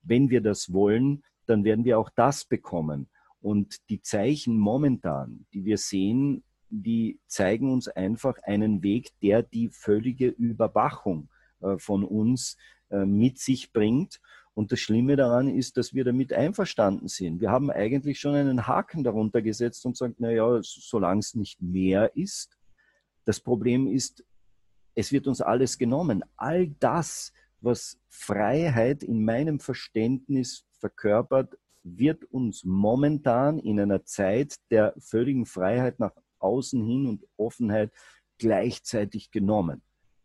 wenn 0.00 0.30
wir 0.30 0.42
das 0.42 0.72
wollen, 0.72 1.24
dann 1.46 1.64
werden 1.64 1.84
wir 1.84 1.98
auch 1.98 2.10
das 2.10 2.44
bekommen. 2.44 3.08
Und 3.42 3.88
die 3.90 4.00
Zeichen 4.00 4.56
momentan, 4.56 5.46
die 5.52 5.64
wir 5.64 5.76
sehen, 5.76 6.44
die 6.70 7.20
zeigen 7.26 7.70
uns 7.70 7.88
einfach 7.88 8.38
einen 8.44 8.82
Weg, 8.82 9.10
der 9.20 9.42
die 9.42 9.68
völlige 9.68 10.28
Überwachung 10.28 11.28
äh, 11.60 11.76
von 11.76 12.04
uns 12.04 12.56
äh, 12.90 13.04
mit 13.04 13.38
sich 13.38 13.72
bringt. 13.72 14.20
Und 14.54 14.72
das 14.72 14.80
Schlimme 14.80 15.16
daran 15.16 15.48
ist, 15.48 15.76
dass 15.76 15.92
wir 15.92 16.04
damit 16.04 16.32
einverstanden 16.32 17.08
sind. 17.08 17.40
Wir 17.40 17.50
haben 17.50 17.70
eigentlich 17.70 18.20
schon 18.20 18.34
einen 18.34 18.66
Haken 18.66 19.02
darunter 19.02 19.42
gesetzt 19.42 19.84
und 19.86 19.96
sagt, 19.96 20.20
naja, 20.20 20.60
solange 20.62 21.20
es 21.20 21.34
nicht 21.34 21.60
mehr 21.60 22.16
ist. 22.16 22.56
Das 23.24 23.40
Problem 23.40 23.86
ist, 23.86 24.24
es 24.94 25.10
wird 25.10 25.26
uns 25.26 25.40
alles 25.40 25.78
genommen. 25.78 26.22
All 26.36 26.68
das, 26.80 27.32
was 27.60 27.98
Freiheit 28.08 29.02
in 29.02 29.24
meinem 29.24 29.58
Verständnis 29.58 30.64
verkörpert, 30.78 31.56
wird 31.82 32.24
uns 32.24 32.64
momentan 32.64 33.58
in 33.58 33.80
einer 33.80 34.04
Zeit 34.04 34.56
der 34.70 34.94
völligen 34.98 35.46
Freiheit 35.46 35.98
nach 35.98 36.12
außen 36.38 36.82
hin 36.84 37.06
und 37.06 37.24
Offenheit 37.36 37.92
gleichzeitig 38.38 39.30
genommen. 39.30 39.82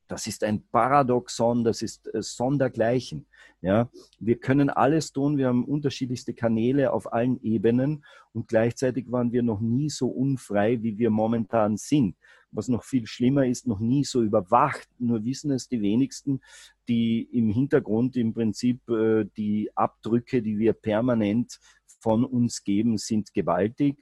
Das 0.07 0.25
ist 0.25 0.43
ein 0.43 0.63
Paradoxon, 0.71 1.63
das 1.63 1.81
ist 1.81 2.13
äh, 2.13 2.21
sondergleichen. 2.21 3.25
Ja, 3.61 3.89
wir 4.19 4.39
können 4.39 4.69
alles 4.69 5.11
tun, 5.11 5.37
wir 5.37 5.47
haben 5.47 5.65
unterschiedlichste 5.65 6.33
Kanäle 6.33 6.93
auf 6.93 7.11
allen 7.11 7.41
Ebenen 7.41 8.05
und 8.31 8.47
gleichzeitig 8.47 9.11
waren 9.11 9.31
wir 9.31 9.41
noch 9.41 9.59
nie 9.59 9.89
so 9.89 10.07
unfrei, 10.07 10.81
wie 10.83 10.97
wir 10.97 11.09
momentan 11.09 11.75
sind. 11.75 12.15
Was 12.51 12.69
noch 12.69 12.83
viel 12.83 13.07
schlimmer 13.07 13.45
ist, 13.45 13.67
noch 13.67 13.79
nie 13.79 14.05
so 14.05 14.21
überwacht. 14.21 14.87
Nur 14.99 15.25
wissen 15.25 15.51
es 15.51 15.67
die 15.67 15.81
wenigsten, 15.81 16.39
die 16.87 17.23
im 17.23 17.49
Hintergrund 17.49 18.15
im 18.15 18.33
Prinzip 18.33 18.87
äh, 18.89 19.25
die 19.35 19.69
Abdrücke, 19.75 20.41
die 20.41 20.57
wir 20.57 20.73
permanent 20.73 21.59
von 21.99 22.23
uns 22.23 22.63
geben, 22.63 22.97
sind 22.97 23.33
gewaltig. 23.33 23.97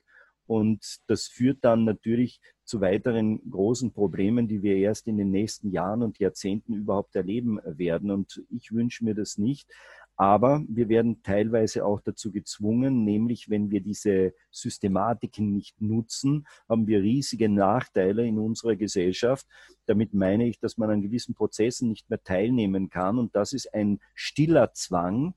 Und 0.47 0.97
das 1.07 1.27
führt 1.27 1.59
dann 1.61 1.83
natürlich 1.85 2.39
zu 2.63 2.81
weiteren 2.81 3.39
großen 3.49 3.91
Problemen, 3.91 4.47
die 4.47 4.63
wir 4.63 4.77
erst 4.77 5.07
in 5.07 5.17
den 5.17 5.31
nächsten 5.31 5.71
Jahren 5.71 6.01
und 6.01 6.19
Jahrzehnten 6.19 6.73
überhaupt 6.73 7.15
erleben 7.15 7.59
werden. 7.63 8.11
Und 8.11 8.43
ich 8.49 8.71
wünsche 8.71 9.03
mir 9.05 9.15
das 9.15 9.37
nicht. 9.37 9.69
Aber 10.17 10.63
wir 10.69 10.87
werden 10.87 11.21
teilweise 11.23 11.85
auch 11.85 11.99
dazu 11.99 12.31
gezwungen, 12.31 13.03
nämlich 13.03 13.49
wenn 13.49 13.69
wir 13.69 13.81
diese 13.81 14.33
Systematiken 14.49 15.51
nicht 15.51 15.81
nutzen, 15.81 16.47
haben 16.69 16.87
wir 16.87 17.01
riesige 17.01 17.49
Nachteile 17.49 18.25
in 18.25 18.39
unserer 18.39 18.77
Gesellschaft. 18.77 19.45
Damit 19.87 20.13
meine 20.13 20.47
ich, 20.47 20.57
dass 20.57 20.77
man 20.77 20.89
an 20.89 21.01
gewissen 21.01 21.35
Prozessen 21.35 21.89
nicht 21.89 22.09
mehr 22.09 22.23
teilnehmen 22.23 22.89
kann. 22.89 23.19
Und 23.19 23.35
das 23.35 23.51
ist 23.51 23.73
ein 23.73 23.99
stiller 24.13 24.71
Zwang, 24.73 25.33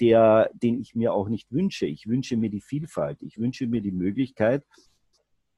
der, 0.00 0.50
den 0.54 0.80
ich 0.80 0.94
mir 0.94 1.12
auch 1.12 1.28
nicht 1.28 1.50
wünsche. 1.52 1.86
Ich 1.86 2.06
wünsche 2.06 2.36
mir 2.36 2.50
die 2.50 2.60
Vielfalt. 2.60 3.22
Ich 3.22 3.38
wünsche 3.38 3.66
mir 3.66 3.80
die 3.80 3.92
Möglichkeit, 3.92 4.64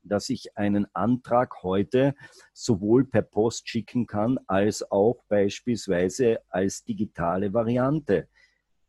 dass 0.03 0.29
ich 0.31 0.57
einen 0.57 0.87
Antrag 0.95 1.63
heute 1.63 2.15
sowohl 2.53 3.05
per 3.05 3.23
Post 3.23 3.69
schicken 3.69 4.07
kann, 4.07 4.39
als 4.47 4.91
auch 4.91 5.23
beispielsweise 5.29 6.41
als 6.49 6.85
digitale 6.85 7.53
Variante. 7.53 8.29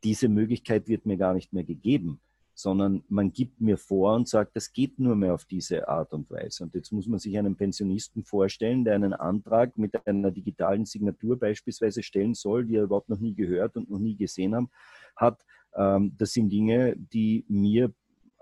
Diese 0.03 0.29
Möglichkeit 0.29 0.87
wird 0.87 1.05
mir 1.05 1.17
gar 1.17 1.33
nicht 1.33 1.51
mehr 1.51 1.65
gegeben, 1.65 2.21
sondern 2.59 3.05
man 3.07 3.31
gibt 3.31 3.61
mir 3.61 3.77
vor 3.77 4.15
und 4.15 4.27
sagt, 4.27 4.53
das 4.57 4.73
geht 4.73 4.99
nur 4.99 5.15
mehr 5.15 5.33
auf 5.33 5.45
diese 5.45 5.87
Art 5.87 6.11
und 6.11 6.29
Weise. 6.29 6.65
Und 6.65 6.75
jetzt 6.75 6.91
muss 6.91 7.07
man 7.07 7.17
sich 7.17 7.37
einen 7.37 7.55
Pensionisten 7.55 8.25
vorstellen, 8.25 8.83
der 8.83 8.95
einen 8.95 9.13
Antrag 9.13 9.77
mit 9.77 10.05
einer 10.05 10.29
digitalen 10.29 10.85
Signatur 10.85 11.39
beispielsweise 11.39 12.03
stellen 12.03 12.33
soll, 12.33 12.65
die 12.65 12.75
er 12.75 12.83
überhaupt 12.83 13.07
noch 13.07 13.21
nie 13.21 13.33
gehört 13.33 13.77
und 13.77 13.89
noch 13.89 13.99
nie 13.99 14.17
gesehen 14.17 14.55
haben, 14.55 14.69
hat. 15.15 15.45
Ähm, 15.73 16.13
das 16.17 16.33
sind 16.33 16.49
Dinge, 16.49 16.97
die 16.97 17.45
mir 17.47 17.93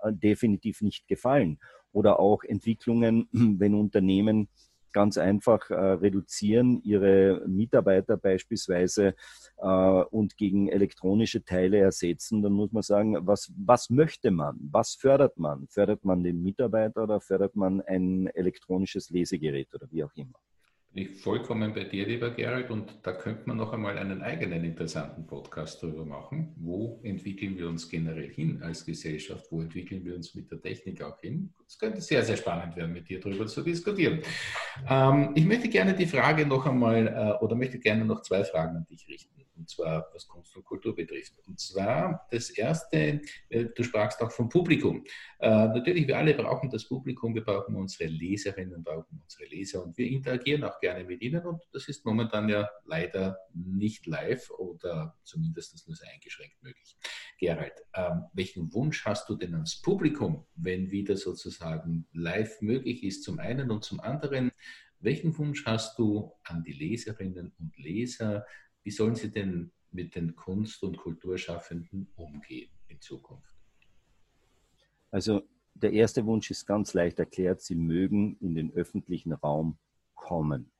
äh, 0.01 0.11
definitiv 0.11 0.81
nicht 0.81 1.07
gefallen 1.07 1.59
oder 1.91 2.19
auch 2.19 2.43
Entwicklungen, 2.43 3.27
wenn 3.31 3.75
Unternehmen 3.75 4.47
ganz 4.97 5.19
einfach 5.19 5.69
äh, 5.69 5.75
reduzieren, 5.75 6.81
ihre 6.81 7.43
Mitarbeiter 7.45 8.17
beispielsweise 8.17 9.13
äh, 9.57 9.67
und 9.67 10.37
gegen 10.37 10.69
elektronische 10.69 11.45
Teile 11.45 11.77
ersetzen, 11.77 12.41
dann 12.41 12.53
muss 12.53 12.71
man 12.71 12.81
sagen, 12.81 13.15
was, 13.27 13.53
was 13.55 13.91
möchte 13.91 14.31
man? 14.31 14.57
Was 14.71 14.95
fördert 14.95 15.37
man? 15.37 15.67
Fördert 15.67 16.03
man 16.03 16.23
den 16.23 16.41
Mitarbeiter 16.41 17.03
oder 17.03 17.21
fördert 17.21 17.55
man 17.55 17.81
ein 17.81 18.25
elektronisches 18.33 19.11
Lesegerät 19.11 19.71
oder 19.75 19.87
wie 19.91 20.03
auch 20.03 20.15
immer? 20.15 20.39
Ich 20.99 21.11
vollkommen 21.21 21.75
bei 21.75 21.83
dir, 21.83 22.07
lieber 22.07 22.31
Gerald, 22.31 22.71
und 22.71 22.91
da 23.03 23.11
könnte 23.11 23.43
man 23.45 23.57
noch 23.57 23.71
einmal 23.71 23.99
einen 23.99 24.23
eigenen 24.23 24.63
interessanten 24.63 25.27
Podcast 25.27 25.83
darüber 25.83 26.03
machen. 26.03 26.55
Wo 26.55 26.99
entwickeln 27.03 27.55
wir 27.55 27.69
uns 27.69 27.87
generell 27.87 28.31
hin 28.33 28.63
als 28.63 28.83
Gesellschaft? 28.83 29.45
Wo 29.51 29.61
entwickeln 29.61 30.03
wir 30.03 30.15
uns 30.15 30.33
mit 30.33 30.49
der 30.49 30.59
Technik 30.59 31.03
auch 31.03 31.19
hin? 31.19 31.53
Es 31.67 31.77
könnte 31.77 32.01
sehr, 32.01 32.23
sehr 32.23 32.35
spannend 32.35 32.75
werden, 32.75 32.93
mit 32.93 33.07
dir 33.07 33.19
darüber 33.19 33.45
zu 33.45 33.61
diskutieren. 33.61 34.21
Ähm, 34.89 35.33
ich 35.35 35.45
möchte 35.45 35.69
gerne 35.69 35.93
die 35.93 36.07
Frage 36.07 36.47
noch 36.47 36.65
einmal, 36.65 37.05
äh, 37.05 37.43
oder 37.43 37.55
möchte 37.55 37.77
gerne 37.77 38.03
noch 38.03 38.23
zwei 38.23 38.43
Fragen 38.43 38.77
an 38.77 38.87
dich 38.89 39.07
richten 39.07 39.37
und 39.57 39.69
zwar 39.69 40.07
was 40.13 40.27
Kunst 40.27 40.55
und 40.55 40.63
Kultur 40.63 40.95
betrifft. 40.95 41.33
Und 41.47 41.59
zwar 41.59 42.27
das 42.31 42.49
erste, 42.49 43.21
äh, 43.49 43.65
du 43.65 43.83
sprachst 43.83 44.21
auch 44.21 44.31
vom 44.31 44.49
Publikum. 44.49 45.03
Äh, 45.39 45.49
natürlich, 45.49 46.07
wir 46.07 46.17
alle 46.17 46.33
brauchen 46.33 46.69
das 46.69 46.87
Publikum, 46.87 47.33
wir 47.35 47.43
brauchen 47.43 47.75
unsere 47.75 48.09
Leserinnen, 48.09 48.83
brauchen 48.83 49.19
unsere 49.21 49.45
Leser 49.45 49.83
und 49.83 49.97
wir 49.97 50.07
interagieren 50.07 50.63
auch 50.63 50.79
gerne 50.79 51.03
mit 51.03 51.21
ihnen 51.21 51.45
und 51.45 51.61
das 51.73 51.87
ist 51.87 52.05
momentan 52.05 52.49
ja 52.49 52.69
leider 52.85 53.37
nicht 53.53 54.05
live 54.05 54.49
oder 54.51 55.17
zumindest 55.23 55.87
nur 55.87 55.95
sehr 55.95 56.09
eingeschränkt 56.11 56.61
möglich. 56.61 56.97
Gerald, 57.39 57.73
ähm, 57.93 58.23
welchen 58.33 58.73
Wunsch 58.73 59.05
hast 59.05 59.29
du 59.29 59.35
denn 59.35 59.53
ans 59.53 59.81
Publikum, 59.81 60.45
wenn 60.55 60.91
wieder 60.91 61.17
sozusagen 61.17 62.07
live 62.13 62.61
möglich 62.61 63.03
ist, 63.03 63.23
zum 63.23 63.39
einen 63.39 63.71
und 63.71 63.83
zum 63.83 63.99
anderen? 63.99 64.51
Welchen 64.99 65.37
Wunsch 65.37 65.65
hast 65.65 65.99
du 65.99 66.31
an 66.43 66.63
die 66.63 66.73
Leserinnen 66.73 67.53
und 67.59 67.77
Leser, 67.77 68.45
wie 68.87 68.91
sollen 68.91 69.15
sie 69.15 69.29
denn 69.29 69.69
mit 69.91 70.15
den 70.15 70.33
Kunst- 70.33 70.81
und 70.81 70.95
Kulturschaffenden 70.95 72.07
umgehen 72.15 72.69
in 72.87 73.01
Zukunft? 73.01 73.53
Also 75.11 75.41
der 75.73 75.91
erste 75.91 76.25
Wunsch 76.25 76.49
ist 76.51 76.65
ganz 76.65 76.93
leicht 76.93 77.19
erklärt, 77.19 77.59
sie 77.59 77.75
mögen 77.75 78.37
in 78.39 78.55
den 78.55 78.71
öffentlichen 78.71 79.33
Raum 79.33 79.77
kommen. 80.15 80.71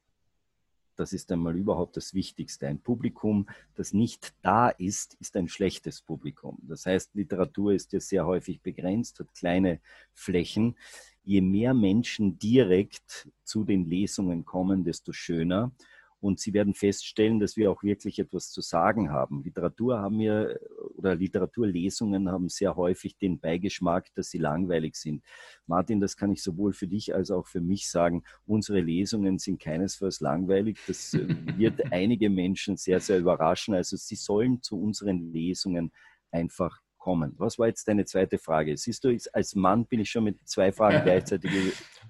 Das 0.96 1.12
ist 1.12 1.30
einmal 1.34 1.58
überhaupt 1.58 1.98
das 1.98 2.14
Wichtigste. 2.14 2.68
Ein 2.68 2.80
Publikum, 2.80 3.46
das 3.76 3.92
nicht 3.92 4.34
da 4.42 4.70
ist, 4.70 5.16
ist 5.20 5.36
ein 5.36 5.50
schlechtes 5.50 6.02
Publikum. 6.02 6.60
Das 6.62 6.86
heißt, 6.86 7.14
Literatur 7.14 7.74
ist 7.74 7.92
ja 7.92 8.00
sehr 8.00 8.26
häufig 8.26 8.62
begrenzt, 8.62 9.20
hat 9.20 9.34
kleine 9.34 9.82
Flächen. 10.14 10.78
Je 11.26 11.42
mehr 11.42 11.74
Menschen 11.74 12.40
direkt 12.40 13.28
zu 13.44 13.66
den 13.66 13.84
Lesungen 13.84 14.46
kommen, 14.46 14.86
desto 14.86 15.12
schöner. 15.12 15.74
Und 16.20 16.40
Sie 16.40 16.54
werden 16.54 16.74
feststellen, 16.74 17.40
dass 17.40 17.58
wir 17.58 17.72
auch 17.72 17.84
wirklich 17.84 18.20
etwas 18.20 18.52
zu 18.52 18.62
sagen 18.62 19.12
haben. 19.12 19.44
Literatur 19.44 20.00
haben 20.00 20.20
wir 20.20 20.60
oder 20.96 21.16
Literaturlesungen 21.16 22.30
haben 22.30 22.50
sehr 22.50 22.76
häufig 22.76 23.18
den 23.18 23.40
Beigeschmack, 23.40 24.14
dass 24.16 24.30
sie 24.30 24.40
langweilig 24.40 24.96
sind. 24.96 25.24
Martin, 25.68 26.00
das 26.00 26.18
kann 26.18 26.32
ich 26.32 26.42
sowohl 26.42 26.74
für 26.74 26.88
dich 26.88 27.14
als 27.14 27.32
auch 27.32 27.48
für 27.48 27.62
mich 27.62 27.90
sagen. 27.90 28.24
Unsere 28.46 28.82
Lesungen 28.82 29.38
sind 29.38 29.62
keinesfalls 29.62 30.20
langweilig. 30.20 30.80
Das 30.88 31.14
äh, 31.14 31.28
wird 31.58 31.92
einige 31.92 32.30
Menschen 32.30 32.78
sehr, 32.78 33.00
sehr 33.00 33.20
überraschen. 33.20 33.76
Also 33.76 33.96
Sie 33.96 34.16
sollen 34.16 34.62
zu 34.62 34.82
unseren 34.82 35.32
Lesungen 35.32 35.92
einfach 36.32 36.82
kommen. 36.98 37.34
Was 37.38 37.58
war 37.58 37.68
jetzt 37.68 37.88
deine 37.88 38.06
zweite 38.06 38.38
Frage? 38.38 38.76
Siehst 38.78 39.04
du, 39.04 39.18
als 39.34 39.56
Mann 39.56 39.86
bin 39.86 40.00
ich 40.00 40.10
schon 40.10 40.24
mit 40.24 40.38
zwei 40.48 40.72
Fragen 40.72 41.02
gleichzeitig 41.04 41.52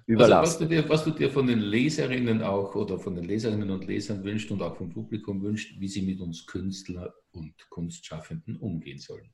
überlassen. 0.06 0.32
Also 0.32 0.50
was, 0.50 0.58
du 0.58 0.66
dir, 0.66 0.88
was 0.88 1.04
du 1.04 1.10
dir 1.10 1.30
von 1.30 1.46
den 1.46 1.60
Leserinnen 1.60 2.42
auch 2.42 2.74
oder 2.74 2.98
von 2.98 3.14
den 3.14 3.24
Leserinnen 3.24 3.70
und 3.70 3.86
Lesern 3.86 4.24
wünscht 4.24 4.50
und 4.50 4.62
auch 4.62 4.76
vom 4.76 4.90
Publikum 4.90 5.42
wünscht, 5.42 5.78
wie 5.78 5.88
sie 5.88 6.02
mit 6.02 6.20
uns 6.20 6.46
Künstler 6.46 7.14
und 7.32 7.54
Kunstschaffenden 7.70 8.56
umgehen 8.56 8.98
sollen. 8.98 9.30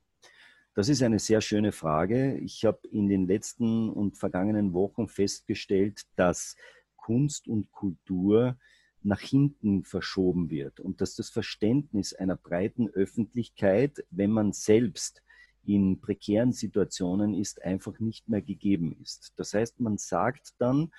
Das 0.75 0.89
ist 0.89 1.03
eine 1.03 1.21
sehr 1.21 1.41
schöne 1.41 1.71
Frage. 1.71 2.37
Ich 2.39 2.65
habe 2.65 2.81
in 2.91 3.09
den 3.09 3.29
letzten 3.29 3.89
und 3.89 4.19
vergangenen 4.19 4.73
Wochen 4.73 5.07
festgestellt, 5.07 6.03
dass 6.17 6.57
Kunst 6.97 7.47
und 7.47 7.71
Kultur 7.71 8.59
nach 9.05 9.21
hinten 9.21 9.85
verschoben 9.85 10.51
wird 10.51 10.81
und 10.81 11.01
dass 11.01 11.15
das 11.15 11.31
Verständnis 11.31 12.13
einer 12.13 12.37
breiten 12.37 12.89
Öffentlichkeit, 12.89 14.05
wenn 14.11 14.31
man 14.31 14.53
selbst 14.53 15.23
in 15.67 16.01
prekären 16.01 16.53
Situationen 16.53 17.35
ist, 17.35 17.63
einfach 17.63 17.99
nicht 18.01 18.29
mehr 18.29 18.43
gegeben 18.43 18.97
ist. 19.03 19.33
Das 19.37 19.55
heißt, 19.55 19.81
man 19.81 19.99
sagt 19.99 20.55
dann, 20.59 20.91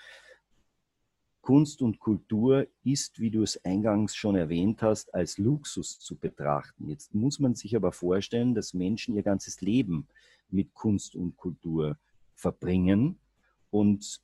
Kunst 1.42 1.84
und 1.84 2.00
Kultur 2.00 2.66
ist, 2.84 3.20
wie 3.20 3.30
du 3.30 3.44
es 3.44 3.64
eingangs 3.64 4.16
schon 4.16 4.36
erwähnt 4.36 4.82
hast, 4.82 5.14
als 5.14 5.38
Luxus 5.38 6.00
zu 6.00 6.16
betrachten. 6.16 6.90
Jetzt 6.90 7.14
muss 7.14 7.40
man 7.40 7.54
sich 7.54 7.76
aber 7.76 7.92
vorstellen, 7.92 8.56
dass 8.56 8.74
Menschen 8.74 9.16
ihr 9.16 9.22
ganzes 9.22 9.62
Leben 9.62 10.08
mit 10.50 10.74
Kunst 10.74 11.16
und 11.16 11.38
Kultur 11.38 12.00
verbringen 12.34 13.20
und 13.70 14.22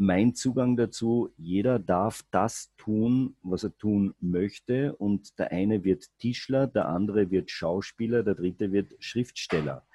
mein 0.00 0.34
Zugang 0.34 0.78
dazu, 0.78 1.28
jeder 1.36 1.78
darf 1.78 2.22
das 2.30 2.72
tun, 2.78 3.36
was 3.42 3.64
er 3.64 3.76
tun 3.76 4.14
möchte. 4.18 4.96
Und 4.96 5.38
der 5.38 5.52
eine 5.52 5.84
wird 5.84 6.06
Tischler, 6.18 6.66
der 6.66 6.88
andere 6.88 7.30
wird 7.30 7.50
Schauspieler, 7.50 8.22
der 8.22 8.34
dritte 8.34 8.72
wird 8.72 8.94
Schriftsteller. 8.98 9.86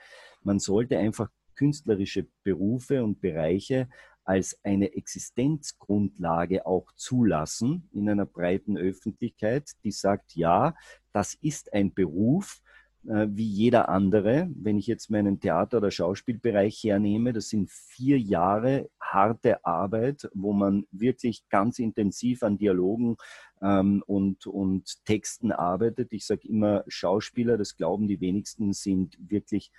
Man 0.44 0.60
sollte 0.60 1.00
einfach 1.00 1.32
künstlerische 1.56 2.28
Berufe 2.44 3.04
und 3.04 3.20
Bereiche 3.20 3.90
als 4.24 4.60
eine 4.64 4.94
Existenzgrundlage 4.94 6.68
auch 6.68 6.92
zulassen 6.96 7.90
in 7.92 8.08
einer 8.08 8.28
breiten 8.28 8.78
Öffentlichkeit, 8.78 9.72
die 9.84 9.92
sagt, 9.92 10.36
ja, 10.36 10.76
das 11.14 11.34
ist 11.34 11.74
ein 11.74 11.92
Beruf, 11.92 12.62
äh, 13.08 13.28
wie 13.30 13.48
jeder 13.48 13.90
andere. 13.90 14.50
Wenn 14.56 14.78
ich 14.78 14.88
jetzt 14.88 15.10
meinen 15.10 15.40
Theater- 15.40 15.78
oder 15.78 15.92
Schauspielbereich 15.92 16.84
hernehme, 16.84 17.34
das 17.34 17.50
sind 17.50 17.70
vier 17.70 18.20
Jahre 18.20 18.90
harte 19.00 19.64
Arbeit, 19.66 20.30
wo 20.34 20.54
man 20.54 20.86
wirklich 20.92 21.48
ganz 21.50 21.80
intensiv 21.80 22.44
an 22.44 22.58
Dialogen 22.58 23.18
ähm, 23.62 24.04
und, 24.08 24.48
und 24.48 25.06
Texten 25.06 25.52
arbeitet. 25.52 26.14
Ich 26.14 26.26
sage 26.26 26.48
immer, 26.48 26.84
Schauspieler, 26.88 27.58
das 27.58 27.78
glauben 27.78 28.08
die 28.08 28.22
wenigsten, 28.22 28.74
sind 28.74 29.18
wirklich 29.20 29.72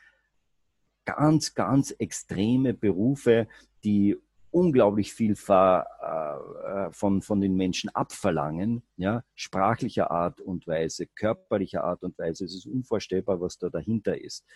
ganz, 1.04 1.54
ganz 1.54 1.92
extreme 1.92 2.74
Berufe, 2.74 3.48
die 3.84 4.16
unglaublich 4.56 5.12
viel 5.12 5.32
äh, 5.32 6.90
von, 6.90 7.20
von 7.20 7.40
den 7.42 7.56
Menschen 7.56 7.90
abverlangen, 7.90 8.82
ja, 8.96 9.22
sprachlicher 9.34 10.10
Art 10.10 10.40
und 10.40 10.66
Weise, 10.66 11.06
körperlicher 11.06 11.84
Art 11.84 12.02
und 12.02 12.18
Weise. 12.18 12.46
Es 12.46 12.54
ist 12.54 12.66
unvorstellbar, 12.66 13.38
was 13.42 13.58
da 13.58 13.68
dahinter 13.68 14.18
ist. 14.18 14.46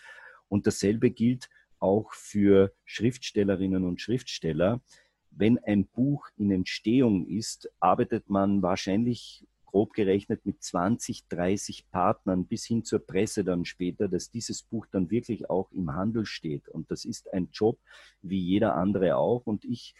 Und 0.47 0.65
dasselbe 0.65 1.11
gilt 1.11 1.49
auch 1.77 2.13
für 2.13 2.73
Schriftstellerinnen 2.83 3.85
und 3.85 4.01
Schriftsteller. 4.01 4.81
Wenn 5.29 5.59
ein 5.59 5.85
Buch 5.85 6.27
in 6.35 6.49
Entstehung 6.49 7.27
ist, 7.27 7.71
arbeitet 7.79 8.27
man 8.27 8.63
wahrscheinlich 8.63 9.45
grob 9.71 9.93
gerechnet 9.93 10.45
mit 10.45 10.61
20, 10.61 11.27
30 11.29 11.89
Partnern 11.89 12.45
bis 12.45 12.65
hin 12.65 12.83
zur 12.83 12.99
Presse 12.99 13.43
dann 13.43 13.65
später, 13.65 14.07
dass 14.07 14.29
dieses 14.29 14.63
Buch 14.63 14.85
dann 14.91 15.09
wirklich 15.09 15.49
auch 15.49 15.71
im 15.71 15.93
Handel 15.93 16.25
steht. 16.25 16.67
Und 16.67 16.91
das 16.91 17.05
ist 17.05 17.33
ein 17.33 17.49
Job 17.51 17.79
wie 18.21 18.39
jeder 18.39 18.75
andere 18.75 19.15
auch. 19.15 19.47
Und 19.47 19.65
ich 19.65 19.95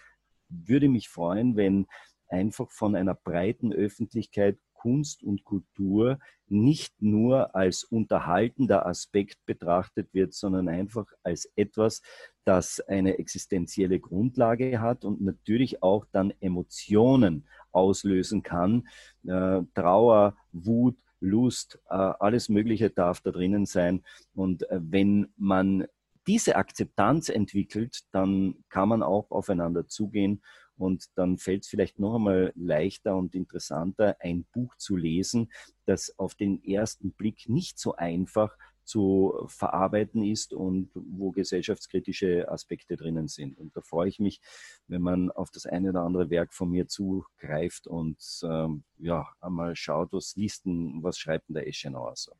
würde 0.49 0.89
mich 0.89 1.09
freuen, 1.09 1.55
wenn 1.55 1.87
einfach 2.27 2.69
von 2.71 2.95
einer 2.95 3.15
breiten 3.15 3.73
Öffentlichkeit 3.73 4.57
Kunst 4.81 5.21
und 5.21 5.43
Kultur 5.43 6.17
nicht 6.47 7.01
nur 7.01 7.55
als 7.55 7.83
unterhaltender 7.83 8.87
Aspekt 8.87 9.37
betrachtet 9.45 10.11
wird, 10.11 10.33
sondern 10.33 10.67
einfach 10.69 11.05
als 11.21 11.51
etwas, 11.55 12.01
das 12.45 12.79
eine 12.79 13.19
existenzielle 13.19 13.99
Grundlage 13.99 14.81
hat 14.81 15.05
und 15.05 15.21
natürlich 15.21 15.83
auch 15.83 16.05
dann 16.11 16.33
Emotionen 16.39 17.47
auslösen 17.71 18.41
kann. 18.41 18.87
Äh, 19.27 19.61
Trauer, 19.75 20.35
Wut, 20.51 20.97
Lust, 21.19 21.79
äh, 21.87 21.93
alles 21.93 22.49
Mögliche 22.49 22.89
darf 22.89 23.21
da 23.21 23.29
drinnen 23.29 23.67
sein. 23.67 24.03
Und 24.33 24.67
äh, 24.71 24.79
wenn 24.81 25.31
man 25.37 25.85
diese 26.25 26.55
Akzeptanz 26.55 27.29
entwickelt, 27.29 27.99
dann 28.11 28.55
kann 28.69 28.89
man 28.89 29.03
auch 29.03 29.29
aufeinander 29.29 29.87
zugehen 29.87 30.41
und 30.77 31.05
dann 31.15 31.37
fällt 31.37 31.63
es 31.63 31.69
vielleicht 31.69 31.99
noch 31.99 32.15
einmal 32.15 32.53
leichter 32.55 33.15
und 33.15 33.35
interessanter, 33.35 34.15
ein 34.19 34.45
Buch 34.51 34.75
zu 34.77 34.95
lesen, 34.95 35.51
das 35.85 36.17
auf 36.17 36.35
den 36.35 36.63
ersten 36.63 37.11
Blick 37.11 37.49
nicht 37.49 37.79
so 37.79 37.95
einfach 37.95 38.57
zu 38.83 39.45
verarbeiten 39.47 40.23
ist 40.23 40.53
und 40.53 40.89
wo 40.93 41.31
gesellschaftskritische 41.31 42.49
Aspekte 42.49 42.97
drinnen 42.97 43.27
sind. 43.27 43.57
Und 43.57 43.75
da 43.75 43.81
freue 43.81 44.09
ich 44.09 44.19
mich, 44.19 44.41
wenn 44.87 45.01
man 45.01 45.31
auf 45.31 45.51
das 45.51 45.65
eine 45.65 45.89
oder 45.89 46.01
andere 46.01 46.29
Werk 46.29 46.53
von 46.53 46.69
mir 46.69 46.87
zugreift 46.87 47.87
und 47.87 48.17
ähm, 48.43 48.83
ja, 48.97 49.27
einmal 49.39 49.75
schaut, 49.75 50.11
was 50.11 50.35
liest 50.35 50.65
denn, 50.65 51.03
was 51.03 51.17
schreibt 51.17 51.47
denn 51.49 51.55
der 51.55 51.67
Eschenauer 51.67 52.15
so. 52.15 52.33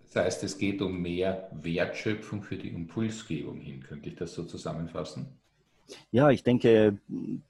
Das 0.00 0.16
heißt, 0.16 0.44
es 0.44 0.58
geht 0.58 0.80
um 0.82 1.02
mehr 1.02 1.50
Wertschöpfung 1.52 2.42
für 2.42 2.56
die 2.56 2.68
Impulsgebung 2.68 3.60
hin. 3.60 3.82
Könnte 3.82 4.08
ich 4.08 4.16
das 4.16 4.34
so 4.34 4.44
zusammenfassen? 4.44 5.38
Ja, 6.10 6.30
ich 6.30 6.42
denke, 6.42 7.00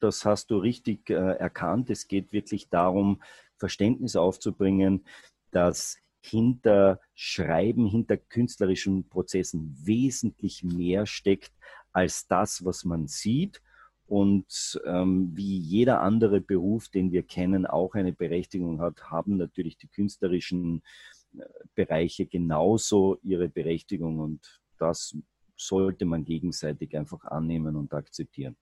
das 0.01 0.25
hast 0.25 0.51
du 0.51 0.59
richtig 0.59 1.11
äh, 1.11 1.15
erkannt. 1.15 1.91
Es 1.91 2.09
geht 2.09 2.33
wirklich 2.33 2.69
darum, 2.69 3.23
Verständnis 3.59 4.17
aufzubringen, 4.17 5.05
dass 5.51 5.99
hinter 6.21 7.01
Schreiben, 7.15 7.87
hinter 7.87 8.17
künstlerischen 8.17 9.09
Prozessen 9.09 9.77
wesentlich 9.83 10.65
mehr 10.65 11.07
steckt 11.07 11.53
als 11.93 12.27
das, 12.27 12.65
was 12.65 12.85
man 12.85 13.07
sieht. 13.07 13.63
Und 14.07 14.81
ähm, 14.85 15.31
wie 15.35 15.59
jeder 15.59 16.01
andere 16.01 16.41
Beruf, 16.41 16.89
den 16.89 17.11
wir 17.11 17.23
kennen, 17.23 17.67
auch 17.67 17.95
eine 17.95 18.13
Berechtigung 18.13 18.81
hat, 18.81 19.11
haben 19.11 19.37
natürlich 19.37 19.79
die 19.79 19.89
künstlerischen 19.89 20.83
äh, 21.37 21.43
Bereiche 21.75 22.27
genauso 22.27 23.19
ihre 23.23 23.49
Berechtigung. 23.49 24.21
Und 24.21 24.61
das 24.79 25.17
sollte 25.57 26.05
man 26.05 26.25
gegenseitig 26.25 26.97
einfach 26.97 27.25
annehmen 27.25 27.77
und 27.77 27.93
akzeptieren. 27.95 28.57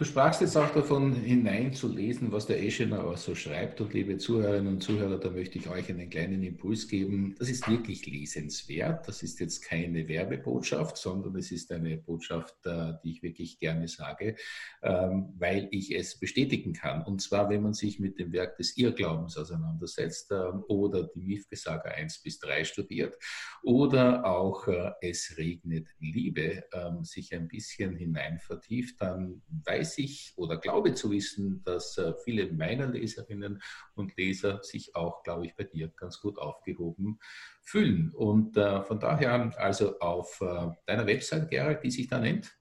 Du 0.00 0.06
sprachst 0.06 0.40
jetzt 0.40 0.56
auch 0.56 0.72
davon, 0.72 1.12
hineinzulesen, 1.12 2.32
was 2.32 2.46
der 2.46 2.64
Eschenauer 2.64 3.18
so 3.18 3.34
schreibt. 3.34 3.82
Und 3.82 3.92
liebe 3.92 4.16
Zuhörerinnen 4.16 4.72
und 4.72 4.82
Zuhörer, 4.82 5.18
da 5.18 5.28
möchte 5.28 5.58
ich 5.58 5.68
euch 5.68 5.90
einen 5.90 6.08
kleinen 6.08 6.42
Impuls 6.42 6.88
geben. 6.88 7.34
Das 7.38 7.50
ist 7.50 7.68
wirklich 7.68 8.06
lesenswert. 8.06 9.06
Das 9.06 9.22
ist 9.22 9.40
jetzt 9.40 9.60
keine 9.60 10.08
Werbebotschaft, 10.08 10.96
sondern 10.96 11.36
es 11.36 11.52
ist 11.52 11.70
eine 11.70 11.98
Botschaft, 11.98 12.54
äh, 12.64 12.94
die 13.04 13.10
ich 13.10 13.22
wirklich 13.22 13.58
gerne 13.58 13.88
sage, 13.88 14.36
ähm, 14.82 15.34
weil 15.36 15.68
ich 15.70 15.94
es 15.94 16.18
bestätigen 16.18 16.72
kann. 16.72 17.02
Und 17.02 17.20
zwar, 17.20 17.50
wenn 17.50 17.62
man 17.62 17.74
sich 17.74 18.00
mit 18.00 18.18
dem 18.18 18.32
Werk 18.32 18.56
des 18.56 18.78
Irrglaubens 18.78 19.36
auseinandersetzt 19.36 20.32
ähm, 20.32 20.64
oder 20.68 21.10
die 21.14 21.20
Mifke-Saga 21.20 21.90
1 21.90 22.22
bis 22.22 22.38
3 22.38 22.64
studiert 22.64 23.18
oder 23.62 24.24
auch 24.24 24.66
äh, 24.66 24.92
Es 25.02 25.34
regnet 25.36 25.88
Liebe 25.98 26.64
ähm, 26.72 27.04
sich 27.04 27.34
ein 27.34 27.48
bisschen 27.48 27.96
hinein 27.96 28.38
vertieft, 28.38 29.02
dann 29.02 29.42
weiß 29.66 29.89
weiß 29.90 29.98
ich 29.98 30.32
oder 30.36 30.56
glaube 30.58 30.94
zu 30.94 31.10
wissen, 31.10 31.64
dass 31.64 31.98
äh, 31.98 32.14
viele 32.24 32.52
meiner 32.52 32.86
Leserinnen 32.86 33.60
und 33.94 34.16
Leser 34.16 34.62
sich 34.62 34.94
auch, 34.94 35.24
glaube 35.24 35.46
ich, 35.46 35.56
bei 35.56 35.64
dir 35.64 35.88
ganz 35.96 36.20
gut 36.20 36.38
aufgehoben 36.38 37.18
fühlen. 37.62 38.12
Und 38.14 38.56
äh, 38.56 38.82
von 38.82 39.00
daher 39.00 39.52
also 39.58 39.98
auf 39.98 40.40
äh, 40.40 40.68
deiner 40.86 41.06
Website, 41.06 41.50
Gerald, 41.50 41.82
die 41.82 41.90
sich 41.90 42.06
da 42.08 42.20
nennt? 42.20 42.56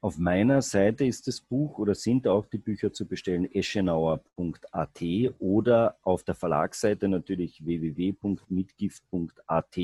Auf 0.00 0.18
meiner 0.18 0.62
Seite 0.62 1.04
ist 1.04 1.26
das 1.26 1.40
Buch 1.40 1.78
oder 1.78 1.94
sind 1.94 2.28
auch 2.28 2.46
die 2.46 2.58
Bücher 2.58 2.92
zu 2.92 3.08
bestellen, 3.08 3.50
eschenauer.at 3.50 5.02
oder 5.38 5.96
auf 6.02 6.22
der 6.22 6.36
Verlagsseite 6.36 7.08
natürlich 7.08 7.64
www.mitgift.at 7.64 9.76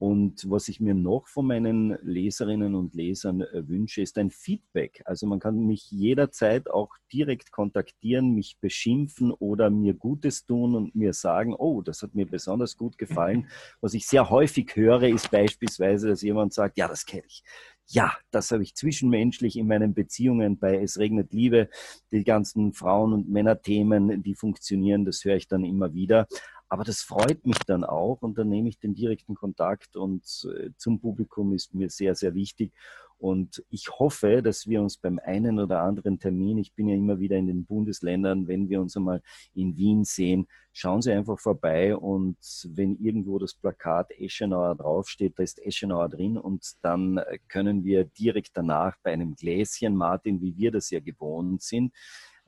und 0.00 0.50
was 0.50 0.68
ich 0.68 0.80
mir 0.80 0.94
noch 0.94 1.28
von 1.28 1.46
meinen 1.46 1.98
Leserinnen 2.00 2.74
und 2.74 2.94
Lesern 2.94 3.42
äh, 3.42 3.68
wünsche, 3.68 4.00
ist 4.00 4.16
ein 4.16 4.30
Feedback. 4.30 5.02
Also 5.04 5.26
man 5.26 5.40
kann 5.40 5.66
mich 5.66 5.90
jederzeit 5.90 6.70
auch 6.70 6.88
direkt 7.12 7.52
kontaktieren, 7.52 8.32
mich 8.32 8.56
beschimpfen 8.62 9.30
oder 9.30 9.68
mir 9.68 9.92
Gutes 9.92 10.46
tun 10.46 10.74
und 10.74 10.94
mir 10.94 11.12
sagen, 11.12 11.54
oh, 11.54 11.82
das 11.82 12.00
hat 12.00 12.14
mir 12.14 12.24
besonders 12.24 12.78
gut 12.78 12.96
gefallen. 12.96 13.48
Was 13.82 13.92
ich 13.92 14.06
sehr 14.06 14.30
häufig 14.30 14.74
höre, 14.74 15.02
ist 15.02 15.30
beispielsweise, 15.30 16.08
dass 16.08 16.22
jemand 16.22 16.54
sagt, 16.54 16.78
ja, 16.78 16.88
das 16.88 17.04
kenne 17.04 17.24
ich. 17.26 17.44
Ja, 17.86 18.10
das 18.30 18.52
habe 18.52 18.62
ich 18.62 18.74
zwischenmenschlich 18.74 19.58
in 19.58 19.66
meinen 19.66 19.92
Beziehungen 19.92 20.58
bei 20.58 20.80
Es 20.80 20.98
regnet 20.98 21.34
Liebe, 21.34 21.68
die 22.10 22.24
ganzen 22.24 22.72
Frauen- 22.72 23.12
und 23.12 23.28
Männerthemen, 23.28 24.22
die 24.22 24.34
funktionieren, 24.34 25.04
das 25.04 25.24
höre 25.26 25.36
ich 25.36 25.46
dann 25.48 25.64
immer 25.64 25.92
wieder. 25.92 26.26
Aber 26.70 26.84
das 26.84 27.02
freut 27.02 27.44
mich 27.44 27.58
dann 27.66 27.82
auch 27.82 28.22
und 28.22 28.38
dann 28.38 28.48
nehme 28.48 28.68
ich 28.68 28.78
den 28.78 28.94
direkten 28.94 29.34
Kontakt 29.34 29.96
und 29.96 30.22
äh, 30.56 30.70
zum 30.76 31.00
Publikum 31.00 31.52
ist 31.52 31.74
mir 31.74 31.90
sehr, 31.90 32.14
sehr 32.14 32.34
wichtig. 32.34 32.72
Und 33.18 33.62
ich 33.68 33.90
hoffe, 33.90 34.40
dass 34.40 34.66
wir 34.66 34.80
uns 34.80 34.96
beim 34.96 35.18
einen 35.18 35.58
oder 35.58 35.82
anderen 35.82 36.20
Termin, 36.20 36.56
ich 36.56 36.72
bin 36.72 36.88
ja 36.88 36.94
immer 36.94 37.18
wieder 37.18 37.36
in 37.36 37.48
den 37.48 37.66
Bundesländern, 37.66 38.46
wenn 38.46 38.70
wir 38.70 38.80
uns 38.80 38.96
einmal 38.96 39.20
in 39.52 39.76
Wien 39.76 40.04
sehen, 40.04 40.46
schauen 40.72 41.02
Sie 41.02 41.12
einfach 41.12 41.38
vorbei 41.40 41.94
und 41.94 42.38
wenn 42.68 42.96
irgendwo 42.96 43.38
das 43.40 43.52
Plakat 43.52 44.12
Eschenauer 44.12 44.76
draufsteht, 44.76 45.34
da 45.36 45.42
ist 45.42 45.60
Eschenauer 45.60 46.08
drin 46.08 46.38
und 46.38 46.64
dann 46.82 47.18
äh, 47.18 47.38
können 47.48 47.84
wir 47.84 48.04
direkt 48.04 48.52
danach 48.54 48.96
bei 49.02 49.12
einem 49.12 49.34
Gläschen, 49.34 49.96
Martin, 49.96 50.40
wie 50.40 50.56
wir 50.56 50.70
das 50.70 50.88
ja 50.90 51.00
gewohnt 51.00 51.62
sind, 51.62 51.92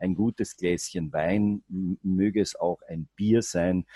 ein 0.02 0.14
gutes 0.14 0.56
Gläschen 0.56 1.12
Wein, 1.12 1.62
möge 2.02 2.40
es 2.40 2.56
auch 2.56 2.82
ein 2.88 3.08
Bier 3.16 3.40
sein, 3.40 3.86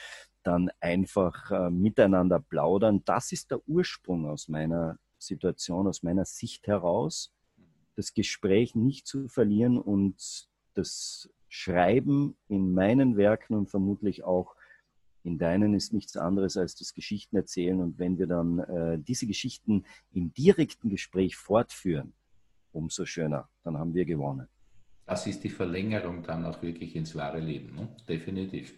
dann 0.45 0.71
einfach 0.81 1.51
äh, 1.51 1.71
miteinander 1.71 2.39
plaudern. 2.39 3.03
Das 3.05 3.33
ist 3.33 3.51
der 3.51 3.61
Ursprung 3.69 4.27
aus 4.27 4.49
meiner 4.49 4.99
Situation, 5.19 5.89
aus 5.89 6.05
meiner 6.05 6.25
Sicht 6.25 6.69
heraus, 6.69 7.35
das 7.97 8.15
Gespräch 8.15 8.75
nicht 8.75 9.07
zu 9.07 9.29
verlieren 9.29 9.79
und 9.79 10.49
das 10.75 11.29
Schreiben 11.49 12.37
in 12.49 12.73
meinen 12.73 13.17
Werken 13.17 13.55
und 13.55 13.69
vermutlich 13.71 14.23
auch 14.23 14.55
in 15.25 15.39
deinen 15.39 15.75
ist 15.75 15.93
nichts 15.93 16.17
anderes 16.17 16.57
als 16.57 16.77
das 16.77 16.95
Geschichten 16.95 17.35
erzählen. 17.35 17.81
Und 17.81 17.99
wenn 17.99 18.17
wir 18.17 18.29
dann 18.29 18.61
äh, 18.61 18.99
diese 19.01 19.27
Geschichten 19.27 19.85
im 20.13 20.33
direkten 20.33 20.89
Gespräch 20.89 21.35
fortführen, 21.35 22.13
umso 22.71 23.07
schöner, 23.07 23.49
dann 23.65 23.77
haben 23.77 23.95
wir 23.95 24.05
gewonnen 24.05 24.49
das 25.07 25.25
ist 25.29 25.45
die 25.45 25.49
Verlängerung 25.49 26.25
dann 26.25 26.45
auch 26.45 26.61
wirklich 26.63 26.97
ins 26.97 27.15
wahre 27.15 27.39
Leben. 27.39 27.77
Ne? 27.77 27.89
Definitiv. 28.09 28.75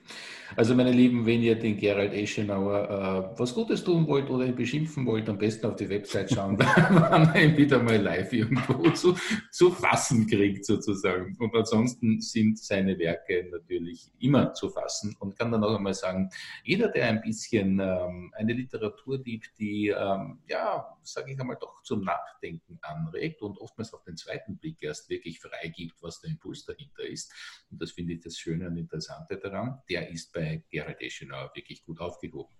Also 0.56 0.74
meine 0.74 0.92
Lieben, 0.92 1.24
wenn 1.24 1.40
ihr 1.40 1.58
den 1.58 1.78
Gerald 1.78 2.12
Eschenauer 2.12 3.32
äh, 3.34 3.38
was 3.38 3.54
Gutes 3.54 3.82
tun 3.82 4.06
wollt 4.06 4.28
oder 4.28 4.44
ihn 4.44 4.54
beschimpfen 4.54 5.06
wollt, 5.06 5.26
am 5.30 5.38
besten 5.38 5.66
auf 5.66 5.76
die 5.76 5.88
Website 5.88 6.30
schauen, 6.30 6.58
wann 6.90 7.34
er 7.34 7.44
ihn 7.44 7.56
wieder 7.56 7.82
mal 7.82 7.96
live 7.96 8.30
irgendwo 8.30 8.90
zu, 8.90 9.16
zu 9.50 9.70
fassen 9.70 10.26
kriegt 10.26 10.66
sozusagen. 10.66 11.34
Und 11.38 11.54
ansonsten 11.54 12.20
sind 12.20 12.58
seine 12.58 12.98
Werke 12.98 13.48
natürlich 13.50 14.10
immer 14.18 14.52
zu 14.52 14.68
fassen 14.68 15.16
und 15.20 15.38
kann 15.38 15.50
dann 15.50 15.64
auch 15.64 15.76
einmal 15.76 15.94
sagen, 15.94 16.28
jeder, 16.62 16.88
der 16.88 17.06
ein 17.06 17.22
bisschen 17.22 17.80
ähm, 17.80 18.34
eine 18.36 18.52
Literatur 18.52 19.18
liebt, 19.24 19.58
die, 19.58 19.88
ähm, 19.88 20.40
ja, 20.46 20.94
sage 21.02 21.32
ich 21.32 21.40
einmal, 21.40 21.56
doch 21.58 21.82
zum 21.82 22.04
Nachdenken 22.04 22.78
anregt 22.82 23.40
und 23.40 23.58
oftmals 23.58 23.94
auf 23.94 24.04
den 24.04 24.18
zweiten 24.18 24.58
Blick 24.58 24.82
erst 24.82 25.08
wirklich 25.08 25.40
freigibt, 25.40 26.02
was 26.02 26.17
der 26.20 26.30
Impuls 26.30 26.64
dahinter 26.64 27.04
ist. 27.04 27.32
Und 27.70 27.80
das 27.80 27.92
finde 27.92 28.14
ich 28.14 28.20
das 28.20 28.38
Schöne 28.38 28.66
und 28.66 28.76
Interessante 28.76 29.38
daran. 29.38 29.82
Der 29.88 30.08
ist 30.08 30.32
bei 30.32 30.64
Gerald 30.70 31.00
Eschenauer 31.00 31.50
wirklich 31.54 31.84
gut 31.84 32.00
aufgehoben. 32.00 32.54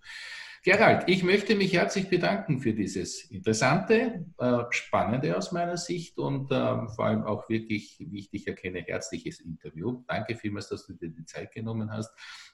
Gerald, 0.65 1.05
ich 1.07 1.23
möchte 1.23 1.55
mich 1.55 1.73
herzlich 1.73 2.09
bedanken 2.09 2.59
für 2.59 2.73
dieses 2.73 3.23
interessante, 3.31 4.27
äh, 4.39 4.65
spannende 4.71 5.37
aus 5.37 5.53
meiner 5.53 5.77
Sicht 5.77 6.19
und 6.19 6.51
ähm, 6.51 6.89
vor 6.89 7.05
allem 7.05 7.23
auch 7.23 7.49
wirklich, 7.49 7.97
wie 8.01 8.19
ich 8.19 8.31
dich 8.31 8.49
erkenne, 8.49 8.81
herzliches 8.81 9.39
Interview. 9.39 10.03
Danke 10.09 10.37
vielmals, 10.37 10.69
dass 10.69 10.85
du 10.87 10.95
dir 10.95 11.11
die 11.11 11.25
Zeit 11.25 11.53
genommen 11.53 11.93
hast. 11.93 12.11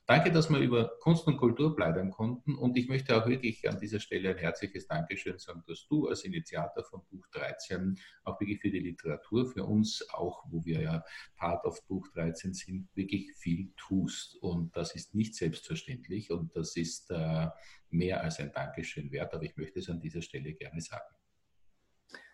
Danke, 0.07 0.30
dass 0.30 0.50
wir 0.50 0.59
über 0.59 0.98
Kunst 1.00 1.26
und 1.26 1.38
Kultur 1.38 1.74
bleiben 1.74 2.11
konnten 2.11 2.57
und 2.57 2.76
ich 2.76 2.88
möchte 2.88 3.16
auch 3.16 3.26
wirklich 3.26 3.66
an 3.70 3.80
dieser 3.80 4.00
Stelle 4.00 4.30
ein 4.30 4.38
herzliches 4.38 4.86
Dankeschön 4.86 5.38
sagen, 5.38 5.62
dass 5.66 5.86
du 5.88 6.09
als 6.09 6.24
Initiator 6.24 6.84
von 6.84 7.00
Buch 7.11 7.26
13 7.32 7.98
auch 8.24 8.38
wirklich 8.38 8.61
für 8.61 8.70
die 8.70 8.80
Literatur, 8.80 9.46
für 9.46 9.64
uns 9.64 10.07
auch, 10.12 10.44
wo 10.50 10.62
wir 10.66 10.82
ja 10.82 11.05
Part 11.36 11.64
of 11.64 11.82
Buch 11.86 12.07
13 12.09 12.52
sind, 12.52 12.88
wirklich 12.94 13.32
viel 13.32 13.72
tust 13.78 14.36
und 14.42 14.76
das 14.76 14.94
ist 14.94 15.14
nicht 15.14 15.34
selbstverständlich 15.36 16.30
und 16.30 16.55
das 16.55 16.76
ist 16.76 17.11
äh, 17.11 17.48
mehr 17.95 18.22
als 18.22 18.40
ein 18.40 18.53
Dankeschön 18.53 19.11
wert, 19.11 19.32
aber 19.34 19.45
ich 19.45 19.57
möchte 19.57 19.78
es 19.78 19.88
an 19.88 20.01
dieser 20.01 20.22
Stelle 20.22 20.53
gerne 20.53 20.80
sagen. 20.80 21.14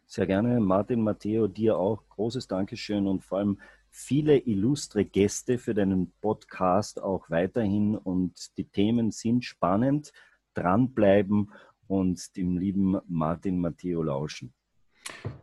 Sehr 0.07 0.27
gerne, 0.27 0.59
Martin, 0.59 1.03
Matteo, 1.03 1.47
dir 1.47 1.79
auch 1.79 2.09
großes 2.09 2.49
Dankeschön 2.49 3.07
und 3.07 3.23
vor 3.23 3.39
allem 3.39 3.61
viele 3.91 4.39
illustre 4.39 5.05
Gäste 5.05 5.59
für 5.59 5.75
deinen 5.75 6.13
Podcast 6.21 7.01
auch 7.01 7.31
weiterhin 7.31 7.97
und 7.97 8.57
die 8.57 8.69
Themen 8.69 9.13
sind 9.13 9.45
spannend. 9.45 10.13
Dranbleiben 10.55 11.53
und 11.87 12.37
dem 12.37 12.59
lieben 12.59 12.99
Martin 13.07 13.61
Matteo 13.61 14.03
lauschen. 14.03 14.53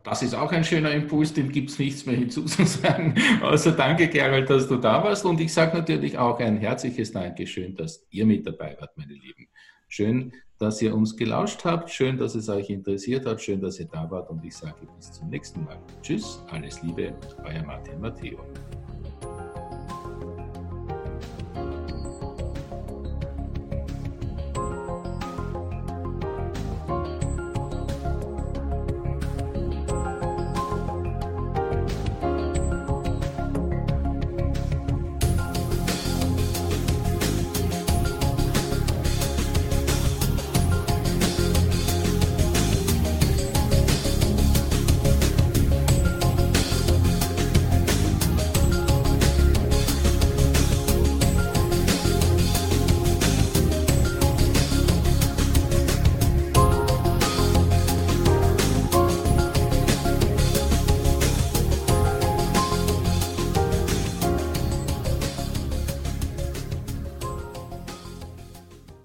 Das 0.08 0.22
ist 0.22 0.34
auch 0.34 0.50
ein 0.52 0.64
schöner 0.64 0.90
Impuls, 0.92 1.34
dem 1.34 1.52
gibt 1.52 1.68
es 1.68 1.78
nichts 1.78 2.06
mehr 2.06 2.16
hinzuzusagen. 2.16 3.14
Außer 3.42 3.72
danke, 3.76 4.08
Gerald, 4.08 4.48
dass 4.48 4.66
du 4.66 4.76
da 4.76 5.04
warst. 5.04 5.26
Und 5.26 5.38
ich 5.38 5.52
sage 5.52 5.76
natürlich 5.76 6.16
auch 6.16 6.40
ein 6.40 6.56
herzliches 6.56 7.12
Dankeschön, 7.12 7.74
dass 7.74 8.06
ihr 8.10 8.24
mit 8.24 8.46
dabei 8.46 8.74
wart, 8.80 8.96
meine 8.96 9.12
Lieben. 9.12 9.48
Schön, 9.88 10.32
dass 10.58 10.80
ihr 10.80 10.94
uns 10.94 11.14
gelauscht 11.14 11.62
habt. 11.64 11.90
Schön, 11.90 12.16
dass 12.16 12.34
es 12.34 12.48
euch 12.48 12.70
interessiert 12.70 13.26
hat. 13.26 13.42
Schön, 13.42 13.60
dass 13.60 13.78
ihr 13.80 13.86
da 13.86 14.10
wart. 14.10 14.30
Und 14.30 14.42
ich 14.44 14.56
sage 14.56 14.76
bis 14.96 15.12
zum 15.12 15.28
nächsten 15.28 15.64
Mal. 15.64 15.78
Tschüss, 16.00 16.42
alles 16.50 16.82
Liebe, 16.82 17.12
euer 17.44 17.62
Martin 17.64 18.00
Matteo. 18.00 18.38